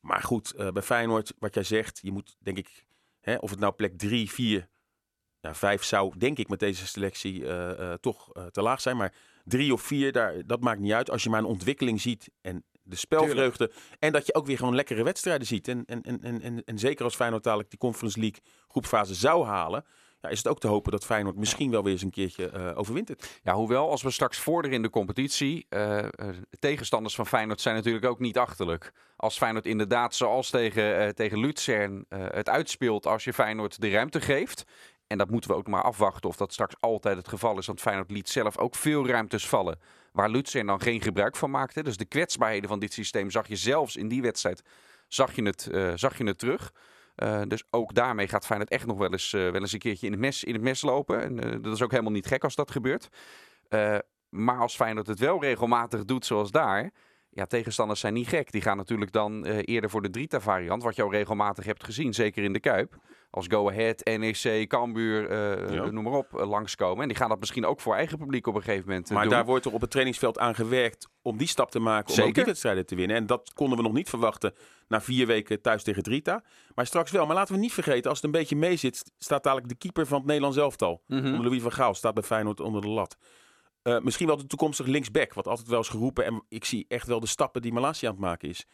Maar 0.00 0.22
goed, 0.22 0.54
bij 0.72 0.82
Feyenoord, 0.82 1.34
wat 1.38 1.54
jij 1.54 1.64
zegt, 1.64 1.98
je 2.02 2.12
moet 2.12 2.36
denk 2.38 2.58
ik, 2.58 2.84
hè, 3.20 3.34
of 3.34 3.50
het 3.50 3.58
nou 3.58 3.72
plek 3.72 3.98
3, 3.98 4.30
4 4.30 4.68
ja, 5.40 5.54
vijf 5.54 5.84
zou 5.84 6.18
denk 6.18 6.38
ik 6.38 6.48
met 6.48 6.60
deze 6.60 6.86
selectie 6.86 7.44
toch 8.00 8.32
te 8.50 8.62
laag 8.62 8.80
zijn. 8.80 8.96
Maar 8.96 9.14
drie 9.44 9.72
of 9.72 9.82
vier, 9.82 10.12
daar, 10.12 10.46
dat 10.46 10.60
maakt 10.60 10.80
niet 10.80 10.92
uit. 10.92 11.10
Als 11.10 11.22
je 11.22 11.30
maar 11.30 11.40
een 11.40 11.44
ontwikkeling 11.44 12.00
ziet 12.00 12.30
en 12.40 12.64
de 12.82 12.96
spelvreugde. 12.96 13.70
En 13.98 14.12
dat 14.12 14.26
je 14.26 14.34
ook 14.34 14.46
weer 14.46 14.56
gewoon 14.56 14.74
lekkere 14.74 15.02
wedstrijden 15.02 15.46
ziet. 15.46 15.68
En, 15.68 15.84
en, 15.84 16.02
en, 16.02 16.42
en, 16.42 16.64
en, 16.64 16.78
zeker 16.78 17.04
als 17.04 17.14
Feyenoord 17.14 17.44
dadelijk 17.44 17.70
die 17.70 17.78
Conference 17.78 18.20
League 18.20 18.40
groepfase 18.68 19.14
zou 19.14 19.44
halen. 19.44 19.84
Ja, 20.20 20.28
is 20.28 20.38
het 20.38 20.48
ook 20.48 20.60
te 20.60 20.66
hopen 20.66 20.92
dat 20.92 21.04
Feyenoord 21.04 21.36
misschien 21.36 21.70
wel 21.70 21.82
weer 21.82 21.92
eens 21.92 22.02
een 22.02 22.10
keertje 22.10 22.50
eh 22.50 22.78
overwintert. 22.78 23.40
Ja, 23.42 23.54
hoewel 23.54 23.90
als 23.90 24.02
we 24.02 24.10
straks 24.10 24.38
vorderen 24.38 24.76
in 24.76 24.82
de 24.82 24.90
competitie, 24.90 25.66
eh, 25.68 25.98
eh, 25.98 26.08
tegenstanders 26.58 27.14
van 27.14 27.26
Feyenoord 27.26 27.60
zijn 27.60 27.74
natuurlijk 27.74 28.04
ook 28.04 28.18
niet 28.18 28.38
achterlijk. 28.38 28.92
Als 29.16 29.36
Feyenoord 29.36 29.66
inderdaad 29.66 30.14
zoals 30.14 30.50
tegen, 30.50 30.98
eh, 30.98 31.08
tegen 31.08 31.38
Luzern 31.38 32.04
het 32.08 32.48
uitspeelt 32.48 33.06
als 33.06 33.24
je 33.24 33.32
Feyenoord 33.32 33.80
de 33.80 33.90
ruimte 33.90 34.20
geeft. 34.20 34.64
En 35.12 35.18
dat 35.18 35.30
moeten 35.30 35.50
we 35.50 35.56
ook 35.56 35.66
maar 35.66 35.82
afwachten 35.82 36.28
of 36.28 36.36
dat 36.36 36.52
straks 36.52 36.74
altijd 36.80 37.16
het 37.16 37.28
geval 37.28 37.58
is. 37.58 37.66
Want 37.66 37.80
Feyenoord 37.80 38.10
liet 38.10 38.28
zelf 38.28 38.58
ook 38.58 38.74
veel 38.74 39.06
ruimtes 39.06 39.48
vallen. 39.48 39.78
Waar 40.12 40.28
Luzern 40.28 40.66
dan 40.66 40.80
geen 40.80 41.00
gebruik 41.00 41.36
van 41.36 41.50
maakte. 41.50 41.82
Dus 41.82 41.96
de 41.96 42.04
kwetsbaarheden 42.04 42.68
van 42.68 42.78
dit 42.78 42.92
systeem 42.92 43.30
zag 43.30 43.48
je 43.48 43.56
zelfs 43.56 43.96
in 43.96 44.08
die 44.08 44.22
wedstrijd 44.22 44.62
zag 45.08 45.34
je 45.34 45.42
het, 45.42 45.66
eh, 45.66 45.92
zag 45.94 46.18
je 46.18 46.24
het 46.24 46.38
terug. 46.38 46.72
Eh, 47.14 47.42
dus 47.48 47.64
ook 47.70 47.94
daarmee 47.94 48.28
gaat 48.28 48.46
Feyenoord 48.46 48.70
echt 48.70 48.86
nog 48.86 48.98
wel 48.98 49.12
eens, 49.12 49.32
eh, 49.32 49.40
wel 49.40 49.60
eens 49.60 49.72
een 49.72 49.78
keertje 49.78 50.06
in 50.06 50.12
het 50.12 50.20
mes, 50.20 50.44
in 50.44 50.52
het 50.52 50.62
mes 50.62 50.82
lopen. 50.82 51.22
En 51.22 51.62
dat 51.62 51.74
is 51.74 51.82
ook 51.82 51.90
helemaal 51.90 52.12
niet 52.12 52.26
gek 52.26 52.44
als 52.44 52.54
dat 52.54 52.70
gebeurt. 52.70 53.08
Maar 54.28 54.58
als 54.58 54.76
Feyenoord 54.76 55.06
het 55.06 55.18
wel 55.18 55.40
regelmatig 55.40 56.04
doet 56.04 56.26
zoals 56.26 56.50
daar... 56.50 56.92
Ja, 57.34 57.46
tegenstanders 57.46 58.00
zijn 58.00 58.14
niet 58.14 58.28
gek. 58.28 58.52
Die 58.52 58.60
gaan 58.60 58.76
natuurlijk 58.76 59.12
dan 59.12 59.44
eh, 59.46 59.58
eerder 59.64 59.90
voor 59.90 60.02
de 60.02 60.10
Drita-variant. 60.10 60.82
Wat 60.82 60.96
je 60.96 61.02
al 61.02 61.10
regelmatig 61.10 61.64
hebt 61.64 61.84
gezien, 61.84 62.14
zeker 62.14 62.44
in 62.44 62.52
de 62.52 62.60
Kuip. 62.60 62.96
Als 63.30 63.46
Go 63.48 63.68
Ahead, 63.70 64.04
NEC, 64.04 64.68
Cambuur, 64.68 65.28
eh, 65.30 65.74
Ja. 65.74 65.90
noem 65.90 66.04
maar 66.04 66.12
op, 66.12 66.38
eh, 66.38 66.48
langskomen. 66.48 67.02
En 67.02 67.08
die 67.08 67.16
gaan 67.16 67.28
dat 67.28 67.38
misschien 67.40 67.66
ook 67.66 67.80
voor 67.80 67.94
eigen 67.94 68.18
publiek 68.18 68.46
op 68.46 68.54
een 68.54 68.62
gegeven 68.62 68.88
moment 68.88 69.10
Maar 69.10 69.22
doen. 69.22 69.32
daar 69.32 69.44
wordt 69.44 69.64
er 69.64 69.72
op 69.72 69.80
het 69.80 69.90
trainingsveld 69.90 70.38
aan 70.38 70.54
gewerkt 70.54 71.08
om 71.22 71.36
die 71.36 71.46
stap 71.46 71.70
te 71.70 71.78
maken. 71.78 72.14
Om 72.22 72.28
ook 72.28 72.34
die 72.34 72.44
wedstrijden 72.44 72.86
te 72.86 72.94
winnen. 72.94 73.16
En 73.16 73.26
dat 73.26 73.52
konden 73.54 73.76
we 73.76 73.82
nog 73.84 73.92
niet 73.92 74.08
verwachten 74.08 74.54
na 74.88 75.00
vier 75.00 75.26
weken 75.26 75.60
thuis 75.60 75.82
tegen 75.82 76.02
Drita. 76.02 76.42
Maar 76.74 76.86
straks 76.86 77.10
wel. 77.10 77.26
Maar 77.26 77.36
laten 77.36 77.54
we 77.54 77.60
niet 77.60 77.72
vergeten, 77.72 78.08
als 78.10 78.16
het 78.16 78.26
een 78.26 78.38
beetje 78.40 78.56
mee 78.56 78.76
zit, 78.76 79.12
staat 79.18 79.42
dadelijk 79.42 79.68
de 79.68 79.74
keeper 79.78 80.06
van 80.06 80.18
het 80.18 80.26
Nederlands 80.26 80.56
elftal. 80.56 81.02
Mhm. 81.06 81.42
Louis 81.42 81.62
van 81.62 81.72
Gaal 81.72 81.94
staat 81.94 82.14
bij 82.14 82.22
Feyenoord 82.22 82.60
onder 82.60 82.80
de 82.80 82.88
lat. 82.88 83.16
Eh, 83.82 84.00
misschien 84.00 84.26
wel 84.26 84.36
de 84.36 84.46
toekomstige 84.46 84.90
linksback, 84.90 85.34
wat 85.34 85.46
altijd 85.46 85.68
wel 85.68 85.80
is 85.80 85.88
geroepen. 85.88 86.24
En 86.24 86.42
ik 86.48 86.64
zie 86.64 86.84
echt 86.88 87.06
wel 87.06 87.20
de 87.20 87.26
stappen 87.26 87.62
die 87.62 87.72
Malasia 87.72 88.08
aan 88.08 88.14
het 88.14 88.24
maken 88.24 88.48
is. 88.48 88.66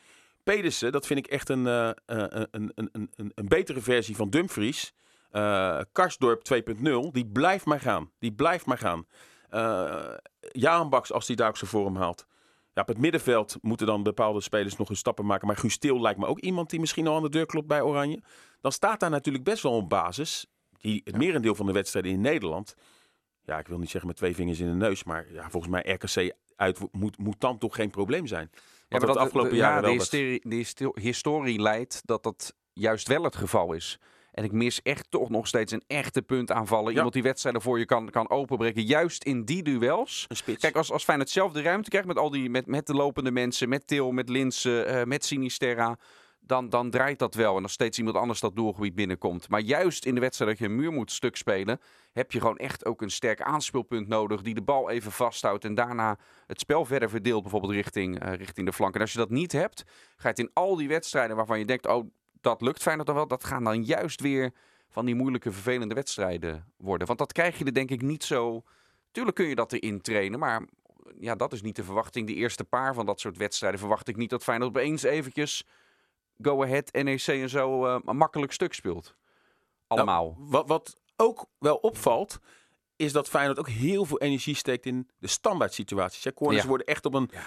Pedersen, 0.43 0.93
dat 0.93 1.07
vind 1.07 1.19
ik 1.19 1.27
echt 1.27 1.49
een, 1.49 1.67
eh, 1.67 1.91
een, 2.07 2.49
een, 2.75 2.89
een, 2.93 3.33
een, 3.35 3.49
betere 3.49 3.81
versie 3.81 4.17
van 4.17 4.31
Dumfries. 4.31 4.93
Eh 5.31 5.81
Karsdorp 5.93 6.43
2.0, 6.45 7.11
die 7.13 7.27
blijft 7.27 7.65
maar 7.65 7.81
gaan. 7.81 8.11
Die 8.19 8.33
blijft 8.33 8.67
maar 8.67 8.79
gaan. 8.79 9.07
Jaan 10.53 10.91
Baks, 10.91 11.13
als 11.13 11.27
hij 11.27 11.37
daar 11.37 11.49
ook 11.49 11.57
zijn 11.57 11.71
vorm 11.71 11.97
haalt. 11.97 12.27
Ja, 12.75 12.85
op 12.85 12.89
het 12.89 12.99
middenveld 12.99 13.57
moeten 13.61 13.87
dan 13.87 14.03
bepaalde 14.03 14.41
spelers 14.41 14.77
nog 14.77 14.89
hun 14.89 14.97
stappen 14.97 15.27
maken. 15.27 15.47
Maar 15.47 15.57
Guus 15.57 15.79
Til 15.79 16.01
lijkt 16.01 16.19
me 16.19 16.27
ook 16.27 16.41
iemand 16.41 16.71
die 16.71 16.81
misschien 16.81 17.07
al 17.07 17.17
aan 17.17 17.23
de 17.23 17.29
deur 17.29 17.47
klopt 17.47 17.67
bij 17.67 17.83
Oranje. 17.83 18.23
Dan 18.61 18.73
staat 18.73 19.01
daar 19.01 19.11
natuurlijk 19.11 19.45
best 19.45 19.63
wel 19.63 19.79
een 19.79 19.89
basis. 19.89 20.47
Die 20.79 21.01
het 21.05 21.17
merendeel 21.17 21.55
van 21.55 21.67
de 21.67 21.73
wedstrijden 21.73 22.13
in 22.13 22.21
Nederland. 22.21 22.75
Ja, 23.49 23.59
ik 23.59 23.67
wil 23.67 23.79
niet 23.79 23.91
zeggen 23.91 24.09
met 24.09 24.17
twee 24.17 24.35
vingers 24.35 24.61
in 24.61 24.67
de 24.67 24.75
neus. 24.75 25.05
Maar 25.05 25.27
ja, 25.33 25.51
volgens 25.51 25.73
mij 25.73 25.93
RKC 25.93 26.35
uit 26.57 26.79
moet, 26.93 27.19
moet 27.19 27.41
dan 27.41 27.59
toch 27.59 27.75
geen 27.75 27.91
probleem 27.91 28.27
zijn. 28.27 28.51
Ja, 28.89 28.99
maar 28.99 29.19
afgelopen 29.19 29.51
de, 29.51 29.57
jaren 29.57 29.83
ja, 29.83 29.89
de 29.89 29.93
historie, 29.93 30.41
de 30.43 30.55
histo- 30.55 30.93
historie 30.95 31.61
leidt 31.61 32.03
dat 32.05 32.23
dat 32.23 32.55
juist 32.73 33.09
wel 33.09 33.23
het 33.23 33.37
geval 33.37 33.73
is. 33.73 33.99
En 34.33 34.45
ik 34.45 34.53
mis 34.53 34.83
echt 34.83 35.11
toch 35.11 35.29
nog 35.29 35.47
steeds 35.47 35.73
een 35.73 35.83
echte 35.87 36.23
puntaanvaller. 36.23 36.89
Ja. 36.89 36.95
Iemand 36.95 37.13
die 37.13 37.23
wedstrijden 37.23 37.63
voor 37.63 37.79
je 37.79 37.85
kan, 37.85 38.11
kan 38.11 38.31
openbreken. 38.31 38.83
Juist 38.83 39.25
in 39.25 39.45
die 39.45 39.63
duels. 39.63 40.27
Kijk, 40.59 40.77
als, 40.77 40.93
als 40.93 41.05
Feyenoord 41.05 41.31
zelf 41.31 41.53
de 41.53 41.63
ruimte 41.63 41.91
krijgt 41.91 42.09
met, 42.09 42.19
al 42.19 42.31
die, 42.31 42.51
met, 42.51 42.67
met 42.67 42.87
de 42.87 42.95
lopende 42.95 43.31
mensen, 43.31 43.69
met 43.69 43.87
Til, 43.87 44.13
met 44.13 44.29
Linsen, 44.29 44.87
eh, 44.87 45.05
met 45.05 45.25
Sinisterra, 45.25 45.99
dan, 46.49 46.69
dan 46.69 46.91
draait 46.91 47.19
dat 47.19 47.35
wel. 47.35 47.57
En 47.57 47.63
als 47.63 47.73
steeds 47.73 47.99
iemand 47.99 48.17
anders 48.17 48.41
dat 48.41 48.57
doelgebied 48.57 48.95
binnenkomt. 48.95 49.49
Maar 49.49 49.61
juist 49.61 50.05
in 50.05 50.15
de 50.15 50.21
wedstrijd 50.21 50.51
dat 50.51 50.61
je 50.61 50.65
een 50.65 50.77
muur 50.77 50.93
moet 50.93 51.13
stuk 51.13 51.37
spelen, 51.37 51.81
heb 52.13 52.33
je 52.33 52.41
gewoon 52.41 52.57
echt 52.57 52.85
ook 52.85 53.03
een 53.03 53.11
sterk 53.11 53.41
aanspeelpunt 53.41 54.09
nodig 54.09 54.43
die 54.43 54.55
de 54.55 54.63
bal 54.63 54.91
even 54.91 55.13
vasthoudt 55.13 55.65
en 55.65 55.75
daarna 55.75 56.19
het 56.47 56.61
spel 56.61 56.85
verder 56.85 57.11
verdeelt, 57.11 57.43
bijvoorbeeld 57.43 57.73
richting, 57.73 58.21
eh, 58.21 58.35
richting 58.35 58.67
de 58.67 58.73
flank. 58.73 58.95
En 58.95 59.01
als 59.01 59.13
je 59.13 59.19
dat 59.19 59.31
niet 59.31 59.53
hebt, 59.53 59.85
ga 59.87 60.23
je 60.23 60.29
het 60.29 60.39
in 60.39 60.51
al 60.53 60.77
die 60.77 60.89
wedstrijden 60.89 61.37
waarvan 61.37 61.59
je 61.59 61.65
denkt, 61.65 61.87
oh, 61.87 62.07
dat 62.41 62.61
lukt 62.61 62.83
Feyenoord 62.83 63.07
dan 63.07 63.17
wel, 63.17 63.29
dat 63.29 63.45
gaan 63.45 63.65
dan 63.65 63.85
juist 63.85 64.21
weer 64.21 64.53
van 64.89 65.07
die 65.07 65.15
moeilijke, 65.15 65.53
vervelende 65.53 65.95
wedstrijden 65.95 66.73
worden. 66.77 67.07
Want 67.07 67.19
dat 67.19 67.33
krijg 67.33 67.59
je 67.59 67.65
er 67.65 67.75
denk 67.75 67.91
ik 67.91 68.03
niet 68.03 68.25
zo... 68.25 68.63
Tuurlijk 69.11 69.37
kun 69.37 69.47
je 69.47 69.55
dat 69.55 69.73
erin 69.73 70.01
trainen, 70.01 70.39
maar 70.39 70.65
ja, 71.21 71.35
dat 71.35 71.53
is 71.53 71.63
niet 71.63 71.77
de 71.77 71.85
verwachting. 71.85 72.27
De 72.27 72.35
eerste 72.35 72.65
paar 72.65 72.95
van 72.95 73.07
dat 73.07 73.21
soort 73.21 73.37
wedstrijden 73.37 73.81
verwacht 73.81 74.09
ik 74.09 74.17
niet 74.17 74.31
dat 74.31 74.43
Feyenoord 74.43 74.77
opeens 74.77 75.03
eventjes 75.03 75.65
Go 76.43 76.63
Ahead, 76.63 76.93
NEC 76.93 77.27
en 77.27 77.49
zo 77.49 77.87
eh, 77.87 77.99
een 78.05 78.17
makkelijk 78.17 78.53
stuk 78.53 78.75
speelt. 78.75 79.15
Allemaal. 79.87 80.35
Nou, 80.37 80.49
wat, 80.51 80.69
wat 80.69 80.97
ook 81.17 81.47
wel 81.59 81.77
opvalt, 81.77 82.39
is 82.97 83.13
dat 83.13 83.29
Feyenoord 83.29 83.59
ook 83.59 83.69
heel 83.69 84.05
veel 84.05 84.21
energie 84.21 84.55
steekt 84.55 84.87
in 84.87 85.09
de 85.19 85.27
standaard 85.27 85.73
situaties. 85.75 86.33
Corners 86.35 86.63
Ja. 86.63 86.69
worden 86.69 86.87
echt 86.87 87.05
op 87.07 87.15
een... 87.15 87.31
Ja, 87.33 87.41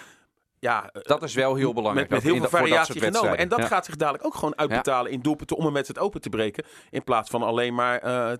eh, 0.61 1.01
dat 1.03 1.23
is 1.23 1.33
wel 1.33 1.55
heel 1.55 1.73
belangrijk. 1.73 2.09
Met, 2.09 2.23
met 2.23 2.27
heel 2.27 2.43
in 2.43 2.49
veel 2.49 2.59
dat 2.59 2.59
variatie 2.59 3.01
genomen. 3.01 3.37
En 3.37 3.49
dat 3.49 3.65
gaat 3.65 3.85
zich 3.85 3.95
dadelijk 3.95 4.25
ook 4.25 4.35
gewoon 4.35 4.57
uitbetalen 4.57 5.11
in 5.11 5.21
doelpunten 5.21 5.57
om 5.57 5.65
een 5.65 5.73
wedstrijd 5.73 6.05
open 6.05 6.21
te 6.21 6.29
breken. 6.29 6.63
In 6.89 7.03
plaats 7.03 7.29
van 7.29 7.43
alleen 7.43 7.73
maar 7.73 7.99
eh, 7.99 8.31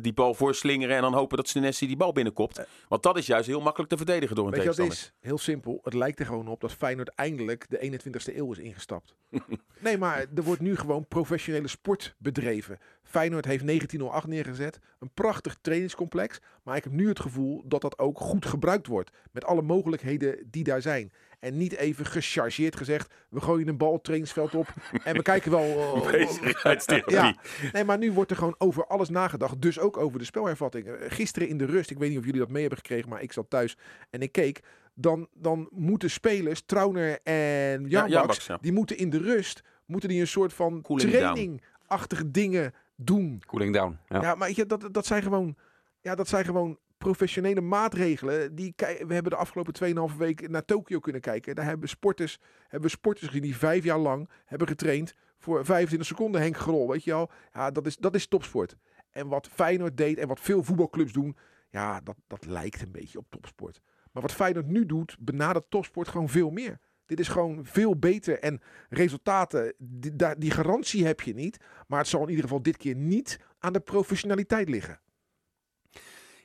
die 0.00 0.12
bal 0.12 0.34
voorslingeren 0.34 0.96
en 0.96 1.02
dan 1.02 1.14
hopen 1.14 1.36
dat 1.36 1.48
Senesi 1.48 1.86
die 1.86 1.96
bal 1.96 2.12
binnenkopt. 2.12 2.60
Want 2.88 3.02
dat 3.02 3.16
is 3.16 3.26
juist 3.26 3.46
heel 3.46 3.60
makkelijk 3.60 3.90
te 3.90 3.96
verdedigen 3.96 4.36
door 4.36 4.44
een 4.46 4.50
Weet 4.50 4.62
je 4.62 4.68
wat 4.68 4.76
het 4.76 4.86
tegenstander. 4.86 5.18
is? 5.20 5.28
Heel 5.28 5.38
simpel. 5.38 5.80
Het 5.82 5.94
lijkt 5.94 6.20
er 6.20 6.26
gewoon 6.26 6.48
op 6.48 6.60
dat 6.60 6.72
Feyenoord 6.72 7.08
eindelijk 7.08 7.66
de 7.68 8.00
21ste 8.00 8.36
eeuw 8.36 8.52
is 8.52 8.58
ingestapt. 8.58 9.14
nee, 9.78 9.98
maar 9.98 10.26
er 10.34 10.42
wordt 10.42 10.60
nu 10.60 10.76
gewoon 10.76 11.08
professionele 11.08 11.68
sport 11.68 12.14
bedreven. 12.18 12.78
Feyenoord 13.02 13.44
heeft 13.44 13.66
1908 13.66 14.26
neergezet. 14.26 14.78
Een 14.98 15.10
prachtig 15.14 15.56
trainingscomplex. 15.60 16.40
Maar 16.62 16.76
ik 16.76 16.84
heb 16.84 16.92
nu 16.92 17.08
het 17.08 17.20
gevoel 17.20 17.62
dat 17.66 17.80
dat 17.80 17.98
ook 17.98 18.18
goed 18.18 18.46
gebruikt 18.46 18.86
wordt. 18.86 19.10
Met 19.32 19.44
alle 19.44 19.62
mogelijkheden 19.62 20.48
die 20.50 20.64
daar 20.64 20.82
zijn. 20.82 21.12
En 21.40 21.56
niet 21.56 21.76
even 21.76 22.06
gechargeerd 22.06 22.76
gezegd. 22.76 23.14
We 23.28 23.40
gooien 23.40 23.68
een 23.68 23.76
bal 23.76 24.00
trainingsveld 24.00 24.54
op. 24.54 24.74
En 25.04 25.14
we 25.14 25.22
kijken 25.22 25.50
wel... 25.50 25.64
eh, 25.94 26.10
Bezigheidstherapie. 26.10 27.14
ja, 27.14 27.36
nee, 27.72 27.84
maar 27.84 27.98
nu 27.98 28.12
wordt 28.12 28.30
er 28.30 28.36
gewoon 28.36 28.54
over 28.58 28.86
alles 28.86 29.08
nagedacht. 29.08 29.62
Dus 29.62 29.78
ook 29.78 29.96
over 29.96 30.18
de 30.18 30.24
spelhervatting. 30.24 30.86
Eh, 30.86 31.10
Gisteren 31.10 31.48
in 31.48 31.58
de 31.58 31.64
rust, 31.64 31.90
ik 31.90 31.98
weet 31.98 32.08
niet 32.08 32.18
of 32.18 32.24
jullie 32.24 32.40
dat 32.40 32.48
mee 32.48 32.60
hebben 32.60 32.78
gekregen, 32.78 33.08
maar 33.08 33.22
ik 33.22 33.32
zat 33.32 33.50
thuis 33.50 33.76
en 34.10 34.20
ik 34.20 34.32
keek. 34.32 34.60
Dan, 34.94 35.28
dan 35.34 35.68
moeten 35.70 36.10
spelers, 36.10 36.62
Trauner 36.66 37.18
en 37.22 37.88
Jan 37.88 38.08
ja. 38.08 38.26
die 38.60 38.72
moeten 38.72 38.96
in 38.96 39.10
de 39.10 39.18
rust, 39.18 39.62
moeten 39.86 40.08
die 40.08 40.20
een 40.20 40.26
soort 40.26 40.52
van 40.52 40.82
Cooling 40.82 41.10
trainingachtige 41.10 42.30
dingen 42.30 42.74
doen. 42.96 43.42
Cooling 43.46 43.74
down. 43.74 43.98
Ja. 44.08 44.22
Ja, 44.22 44.34
maar 44.34 44.50
je, 44.54 44.66
dat, 44.66 44.88
dat 44.92 45.06
zijn 45.06 45.22
gewoon, 45.22 45.56
ja, 46.00 46.14
dat 46.14 46.28
zijn 46.28 46.44
gewoon 46.44 46.78
professionele 47.04 47.60
maatregelen. 47.60 48.54
Die, 48.54 48.74
we 48.76 49.14
hebben 49.14 49.32
de 49.32 49.36
afgelopen 49.36 50.10
2,5 50.10 50.16
weken 50.16 50.50
naar 50.50 50.64
Tokio 50.64 50.98
kunnen 50.98 51.20
kijken. 51.20 51.54
Daar 51.54 51.64
hebben 51.64 51.88
sporters, 51.88 52.38
hebben 52.68 52.90
sporters 52.90 53.26
gezien 53.26 53.42
die 53.42 53.56
vijf 53.56 53.84
jaar 53.84 53.98
lang 53.98 54.30
hebben 54.44 54.68
getraind 54.68 55.14
voor 55.38 55.64
25 55.64 56.08
seconden 56.08 56.40
Henk 56.40 56.56
Grol, 56.56 56.88
weet 56.88 57.04
je 57.04 57.10
wel. 57.10 57.30
Ja, 57.52 57.70
dat 57.70 57.86
is, 57.86 57.96
dat 57.96 58.14
is 58.14 58.26
topsport. 58.26 58.76
En 59.10 59.28
wat 59.28 59.48
Feyenoord 59.48 59.96
deed 59.96 60.18
en 60.18 60.28
wat 60.28 60.40
veel 60.40 60.62
voetbalclubs 60.62 61.12
doen, 61.12 61.36
ja, 61.70 62.00
dat, 62.00 62.16
dat 62.26 62.46
lijkt 62.46 62.82
een 62.82 62.92
beetje 62.92 63.18
op 63.18 63.30
topsport. 63.30 63.80
Maar 64.12 64.22
wat 64.22 64.32
Feyenoord 64.32 64.66
nu 64.66 64.86
doet, 64.86 65.16
benadert 65.18 65.70
topsport 65.70 66.08
gewoon 66.08 66.28
veel 66.28 66.50
meer. 66.50 66.78
Dit 67.06 67.20
is 67.20 67.28
gewoon 67.28 67.64
veel 67.64 67.98
beter. 67.98 68.38
En 68.38 68.60
resultaten, 68.88 69.74
die, 69.78 70.12
die 70.38 70.50
garantie 70.50 71.06
heb 71.06 71.20
je 71.20 71.34
niet. 71.34 71.56
Maar 71.86 71.98
het 71.98 72.08
zal 72.08 72.22
in 72.22 72.28
ieder 72.28 72.44
geval 72.44 72.62
dit 72.62 72.76
keer 72.76 72.94
niet 72.94 73.40
aan 73.58 73.72
de 73.72 73.80
professionaliteit 73.80 74.68
liggen. 74.68 75.00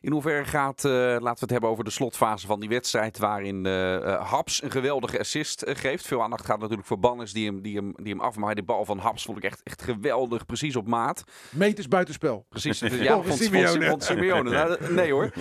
In 0.06 0.12
hoeverre 0.12 0.46
gaat, 0.46 0.86
eh, 0.86 0.92
laten 0.92 1.22
we 1.22 1.36
het 1.40 1.50
hebben 1.50 1.70
over 1.70 1.84
de 1.84 1.90
slotfase 1.90 2.48
van 2.48 2.60
die 2.60 2.70
wedstrijd, 2.70 3.18
waarin 3.18 3.66
eh 3.66 3.96
eh, 3.96 4.30
Haps 4.30 4.64
een 4.64 4.72
geweldige 4.72 5.20
assist 5.20 5.64
geeft. 5.68 6.08
Veel 6.08 6.24
aandacht 6.24 6.46
gaat 6.46 6.60
natuurlijk 6.60 6.88
voor 6.88 7.00
Bannis 7.00 7.34
die 7.34 7.46
hem, 7.46 7.62
die 7.62 7.76
hem, 7.76 7.94
die 7.96 8.14
hem 8.14 8.22
afmaakt. 8.22 8.56
De 8.56 8.64
bal 8.64 8.86
van 8.86 8.98
Haps 8.98 9.24
vond 9.24 9.38
ik 9.38 9.44
echt, 9.44 9.64
echt 9.64 9.82
geweldig, 9.82 10.46
precies 10.46 10.76
op 10.76 10.88
maat. 10.88 11.24
Meters 11.52 11.88
buitenspel. 11.88 12.46
Precies, 12.50 12.80
ja, 12.80 13.14
Volgens 13.14 13.38
van, 13.38 13.46
Simeone. 13.46 13.86
van 13.86 14.02
Simeone. 14.02 14.50
Nou, 14.50 14.94
nee 14.94 15.12
hoor. 15.12 15.32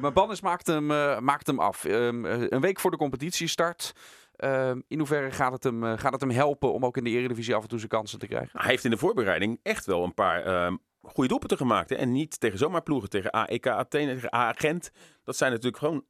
Maar 0.00 0.12
Bannis 0.12 0.40
maakt 0.40 0.66
hem, 0.66 0.86
maakt 1.24 1.46
hem 1.46 1.58
af. 1.58 1.84
Ehm, 1.84 2.26
eh, 2.26 2.46
een 2.48 2.60
week 2.60 2.80
voor 2.80 2.90
de 2.90 2.96
competitiestart. 2.96 3.92
Ehm, 4.36 4.80
in 4.88 4.98
hoeverre 4.98 5.30
gaat 5.30 5.52
het, 5.52 5.64
hem, 5.64 5.82
gaat 5.98 6.12
het 6.12 6.20
hem 6.20 6.30
helpen 6.30 6.72
om 6.72 6.84
ook 6.84 6.96
in 6.96 7.04
de 7.04 7.10
Eredivisie 7.10 7.54
af 7.54 7.62
en 7.62 7.68
toe 7.68 7.78
zijn 7.78 7.90
kansen 7.90 8.18
te 8.18 8.26
krijgen? 8.26 8.60
Hij 8.60 8.70
heeft 8.70 8.84
in 8.84 8.90
de 8.90 8.96
voorbereiding 8.96 9.60
echt 9.62 9.86
wel 9.86 10.04
een 10.04 10.14
paar 10.14 10.44
ehm 10.44 10.74
goede 11.10 11.28
doelpunten 11.28 11.56
gemaakt. 11.56 11.90
Hè? 11.90 11.96
En 11.96 12.12
niet 12.12 12.40
tegen 12.40 12.58
zomaar 12.58 12.82
ploegen. 12.82 13.08
Tegen 13.08 13.30
AEK 13.30 13.66
Athene, 13.66 14.14
tegen 14.14 14.34
A 14.34 14.52
Gent. 14.52 14.90
Dat 15.24 15.36
zijn 15.36 15.50
natuurlijk 15.50 15.78
gewoon 15.78 16.04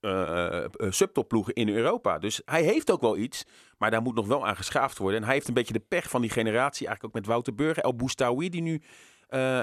eh, 0.00 0.64
subtopploegen 0.88 1.54
in 1.54 1.68
Europa. 1.68 2.18
Dus 2.18 2.42
hij 2.44 2.62
heeft 2.62 2.90
ook 2.90 3.00
wel 3.00 3.16
iets. 3.16 3.44
Maar 3.78 3.90
daar 3.90 4.02
moet 4.02 4.14
nog 4.14 4.26
wel 4.26 4.46
aan 4.46 4.56
geschaafd 4.56 4.98
worden. 4.98 5.18
En 5.20 5.24
hij 5.24 5.34
heeft 5.34 5.48
een 5.48 5.54
beetje 5.54 5.72
de 5.72 5.84
pech 5.88 6.10
van 6.10 6.20
die 6.20 6.30
generatie. 6.30 6.86
Eigenlijk 6.86 7.04
ook 7.04 7.20
met 7.20 7.30
Wouter 7.30 7.54
Burger. 7.54 7.82
El 7.82 7.96
Boustaoui 7.96 8.48
die 8.48 8.62
nu 8.62 8.82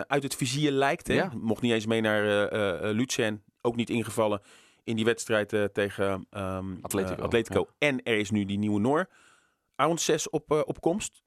uit 0.07 0.24
het 0.24 0.36
vizier 0.36 0.71
lijkt. 0.71 1.07
Hè? 1.07 1.13
Ja. 1.13 1.31
Mocht 1.36 1.62
niet 1.62 1.71
eens 1.71 1.86
mee 1.86 2.01
naar 2.01 2.48
eh, 2.48 2.91
Lucien. 2.95 3.43
Ook 3.62 3.75
niet 3.75 3.89
ingevallen 3.89 4.41
in 4.83 4.95
die 4.95 5.05
wedstrijd 5.05 5.69
tegen 5.74 6.25
ehm, 6.29 6.75
Atletico, 6.81 7.21
Atletico. 7.21 7.67
En 7.77 8.03
er 8.03 8.17
is 8.17 8.31
nu 8.31 8.45
die 8.45 8.57
nieuwe 8.57 8.79
Noor. 8.79 9.09
Arons 9.75 10.05
6 10.05 10.29
op, 10.29 10.51
op 10.51 10.81
komst. 10.81 11.24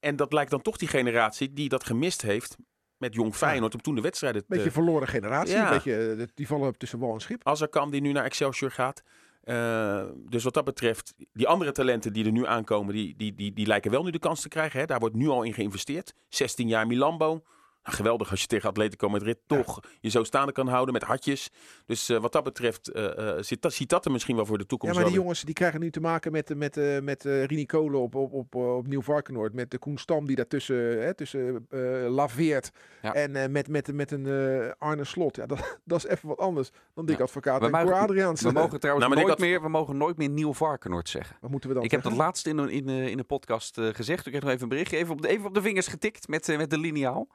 En 0.00 0.16
dat 0.16 0.32
lijkt 0.32 0.50
dan 0.50 0.62
toch 0.62 0.76
die 0.76 0.88
generatie 0.88 1.52
die 1.52 1.68
dat 1.68 1.84
gemist 1.84 2.22
heeft 2.22 2.56
met 3.04 3.14
Jong 3.14 3.34
Feyenoord. 3.34 3.74
Om 3.74 3.80
toen 3.80 3.94
de 3.94 4.00
wedstrijden 4.00 4.40
te... 4.40 4.46
Beetje 4.48 4.70
verloren 4.70 5.08
generatie. 5.08 5.54
Ja. 5.54 5.66
Een 5.66 5.74
beetje, 5.74 6.14
eh, 6.18 6.26
die 6.34 6.46
vallen 6.46 6.78
tussen 6.78 6.98
wal 6.98 7.14
en 7.14 7.20
schip. 7.20 7.46
Als 7.46 7.60
er 7.60 7.68
kan 7.68 7.90
die 7.90 8.00
nu 8.00 8.12
naar 8.12 8.24
Excelsior 8.24 8.70
gaat. 8.70 9.02
Eh, 9.42 10.04
dus 10.28 10.44
wat 10.44 10.54
dat 10.54 10.64
betreft, 10.64 11.14
die 11.32 11.48
andere 11.48 11.72
talenten 11.72 12.12
die 12.12 12.24
er 12.24 12.32
nu 12.32 12.46
aankomen, 12.46 12.94
die, 12.94 13.14
die, 13.16 13.34
die, 13.34 13.52
die 13.52 13.66
lijken 13.66 13.90
wel 13.90 14.02
nu 14.02 14.10
de 14.10 14.18
kans 14.18 14.40
te 14.40 14.48
krijgen. 14.48 14.80
Hè? 14.80 14.86
Daar 14.86 14.98
wordt 14.98 15.14
nu 15.14 15.28
al 15.28 15.42
in 15.42 15.54
geïnvesteerd. 15.54 16.14
16 16.28 16.68
jaar 16.68 16.86
Milambo. 16.86 17.42
Nou, 17.84 17.96
geweldig 17.96 18.30
als 18.30 18.40
je 18.40 18.46
tegen 18.46 18.68
Atletico 18.68 19.08
Madrid 19.08 19.38
toch 19.46 19.80
je 20.00 20.08
zo 20.10 20.22
staande 20.24 20.52
kan 20.52 20.68
houden 20.68 20.92
met 20.94 21.02
hartjes. 21.02 21.50
Dus 21.86 22.08
eh, 22.08 22.18
wat 22.20 22.32
dat 22.32 22.44
betreft 22.44 22.88
eh, 22.88 23.36
eh, 23.36 23.42
ziet, 23.42 23.62
dat, 23.62 23.72
ziet 23.72 23.88
dat 23.88 24.04
er 24.04 24.10
misschien 24.10 24.36
wel 24.36 24.46
voor 24.46 24.56
de 24.56 24.62
Ja, 24.62 24.68
toekomst 24.68 24.94
maar 24.96 25.04
die 25.04 25.14
jongens 25.14 25.42
die 25.42 25.54
krijgen 25.54 25.80
nu 25.80 25.90
te 25.90 26.00
maken 26.00 26.32
met, 26.32 26.54
met, 26.56 26.76
eh, 26.76 27.00
met 27.00 27.24
eh, 27.24 27.44
Rini 27.44 27.66
Kolen 27.66 28.00
op, 28.00 28.14
op, 28.14 28.32
op, 28.32 28.54
op 28.54 28.86
Nieuw 28.86 29.02
Varkenoord. 29.02 29.52
Met 29.54 29.70
de 29.70 29.78
Koen 29.78 29.98
Stam 29.98 30.26
die 30.26 30.36
daartussen 30.36 31.02
hè, 31.02 31.14
tussen, 31.14 31.66
eh, 31.70 31.80
laveert. 32.08 32.70
Ja. 33.02 33.14
En 33.14 33.36
eh, 33.36 33.48
met, 33.48 33.68
met, 33.68 33.92
met 33.92 34.10
een 34.10 34.26
eh, 34.26 34.70
Arne 34.78 35.04
Slot. 35.04 35.36
Ja, 35.36 35.46
dat, 35.46 35.78
dat 35.84 35.98
is 36.04 36.06
even 36.10 36.28
wat 36.28 36.38
anders 36.38 36.70
dan 36.94 37.06
Dick 37.06 37.16
Ja. 37.18 37.22
Advocaat 37.24 37.58
We 37.60 37.64
en 37.66 37.70
mogen- 37.72 37.86
Cor 37.86 37.96
Adriaans. 37.96 38.40
We 38.42 38.52
mogen 38.52 38.80
trouwens 38.80 39.06
Nou, 39.06 39.18
nooit 39.18 39.28
had- 39.32 39.46
meer, 39.46 39.62
we 39.62 39.68
mogen 39.68 39.96
nooit 39.96 40.16
meer 40.16 40.28
Nieuw 40.30 40.52
Varkenoord 40.54 41.08
zeggen. 41.08 41.36
Wat 41.40 41.50
moeten 41.50 41.68
we 41.68 41.74
dan 41.74 41.84
Ik 41.84 41.90
heb 41.90 42.02
dat 42.02 42.12
laatst 42.12 42.46
in 42.46 42.58
in, 42.68 42.88
in 42.88 43.18
een 43.18 43.26
podcast 43.26 43.80
gezegd. 43.92 44.26
Ik 44.26 44.30
kreeg 44.32 44.42
nog 44.42 44.50
even 44.50 44.62
een 44.62 44.68
berichtje. 44.68 44.96
Even 44.96 45.12
op 45.12 45.22
de, 45.22 45.28
even 45.28 45.46
op 45.46 45.54
de 45.54 45.62
vingers 45.62 45.86
getikt 45.86 46.28
met, 46.28 46.46
met 46.56 46.70
de 46.70 46.78
lineaal. 46.78 47.28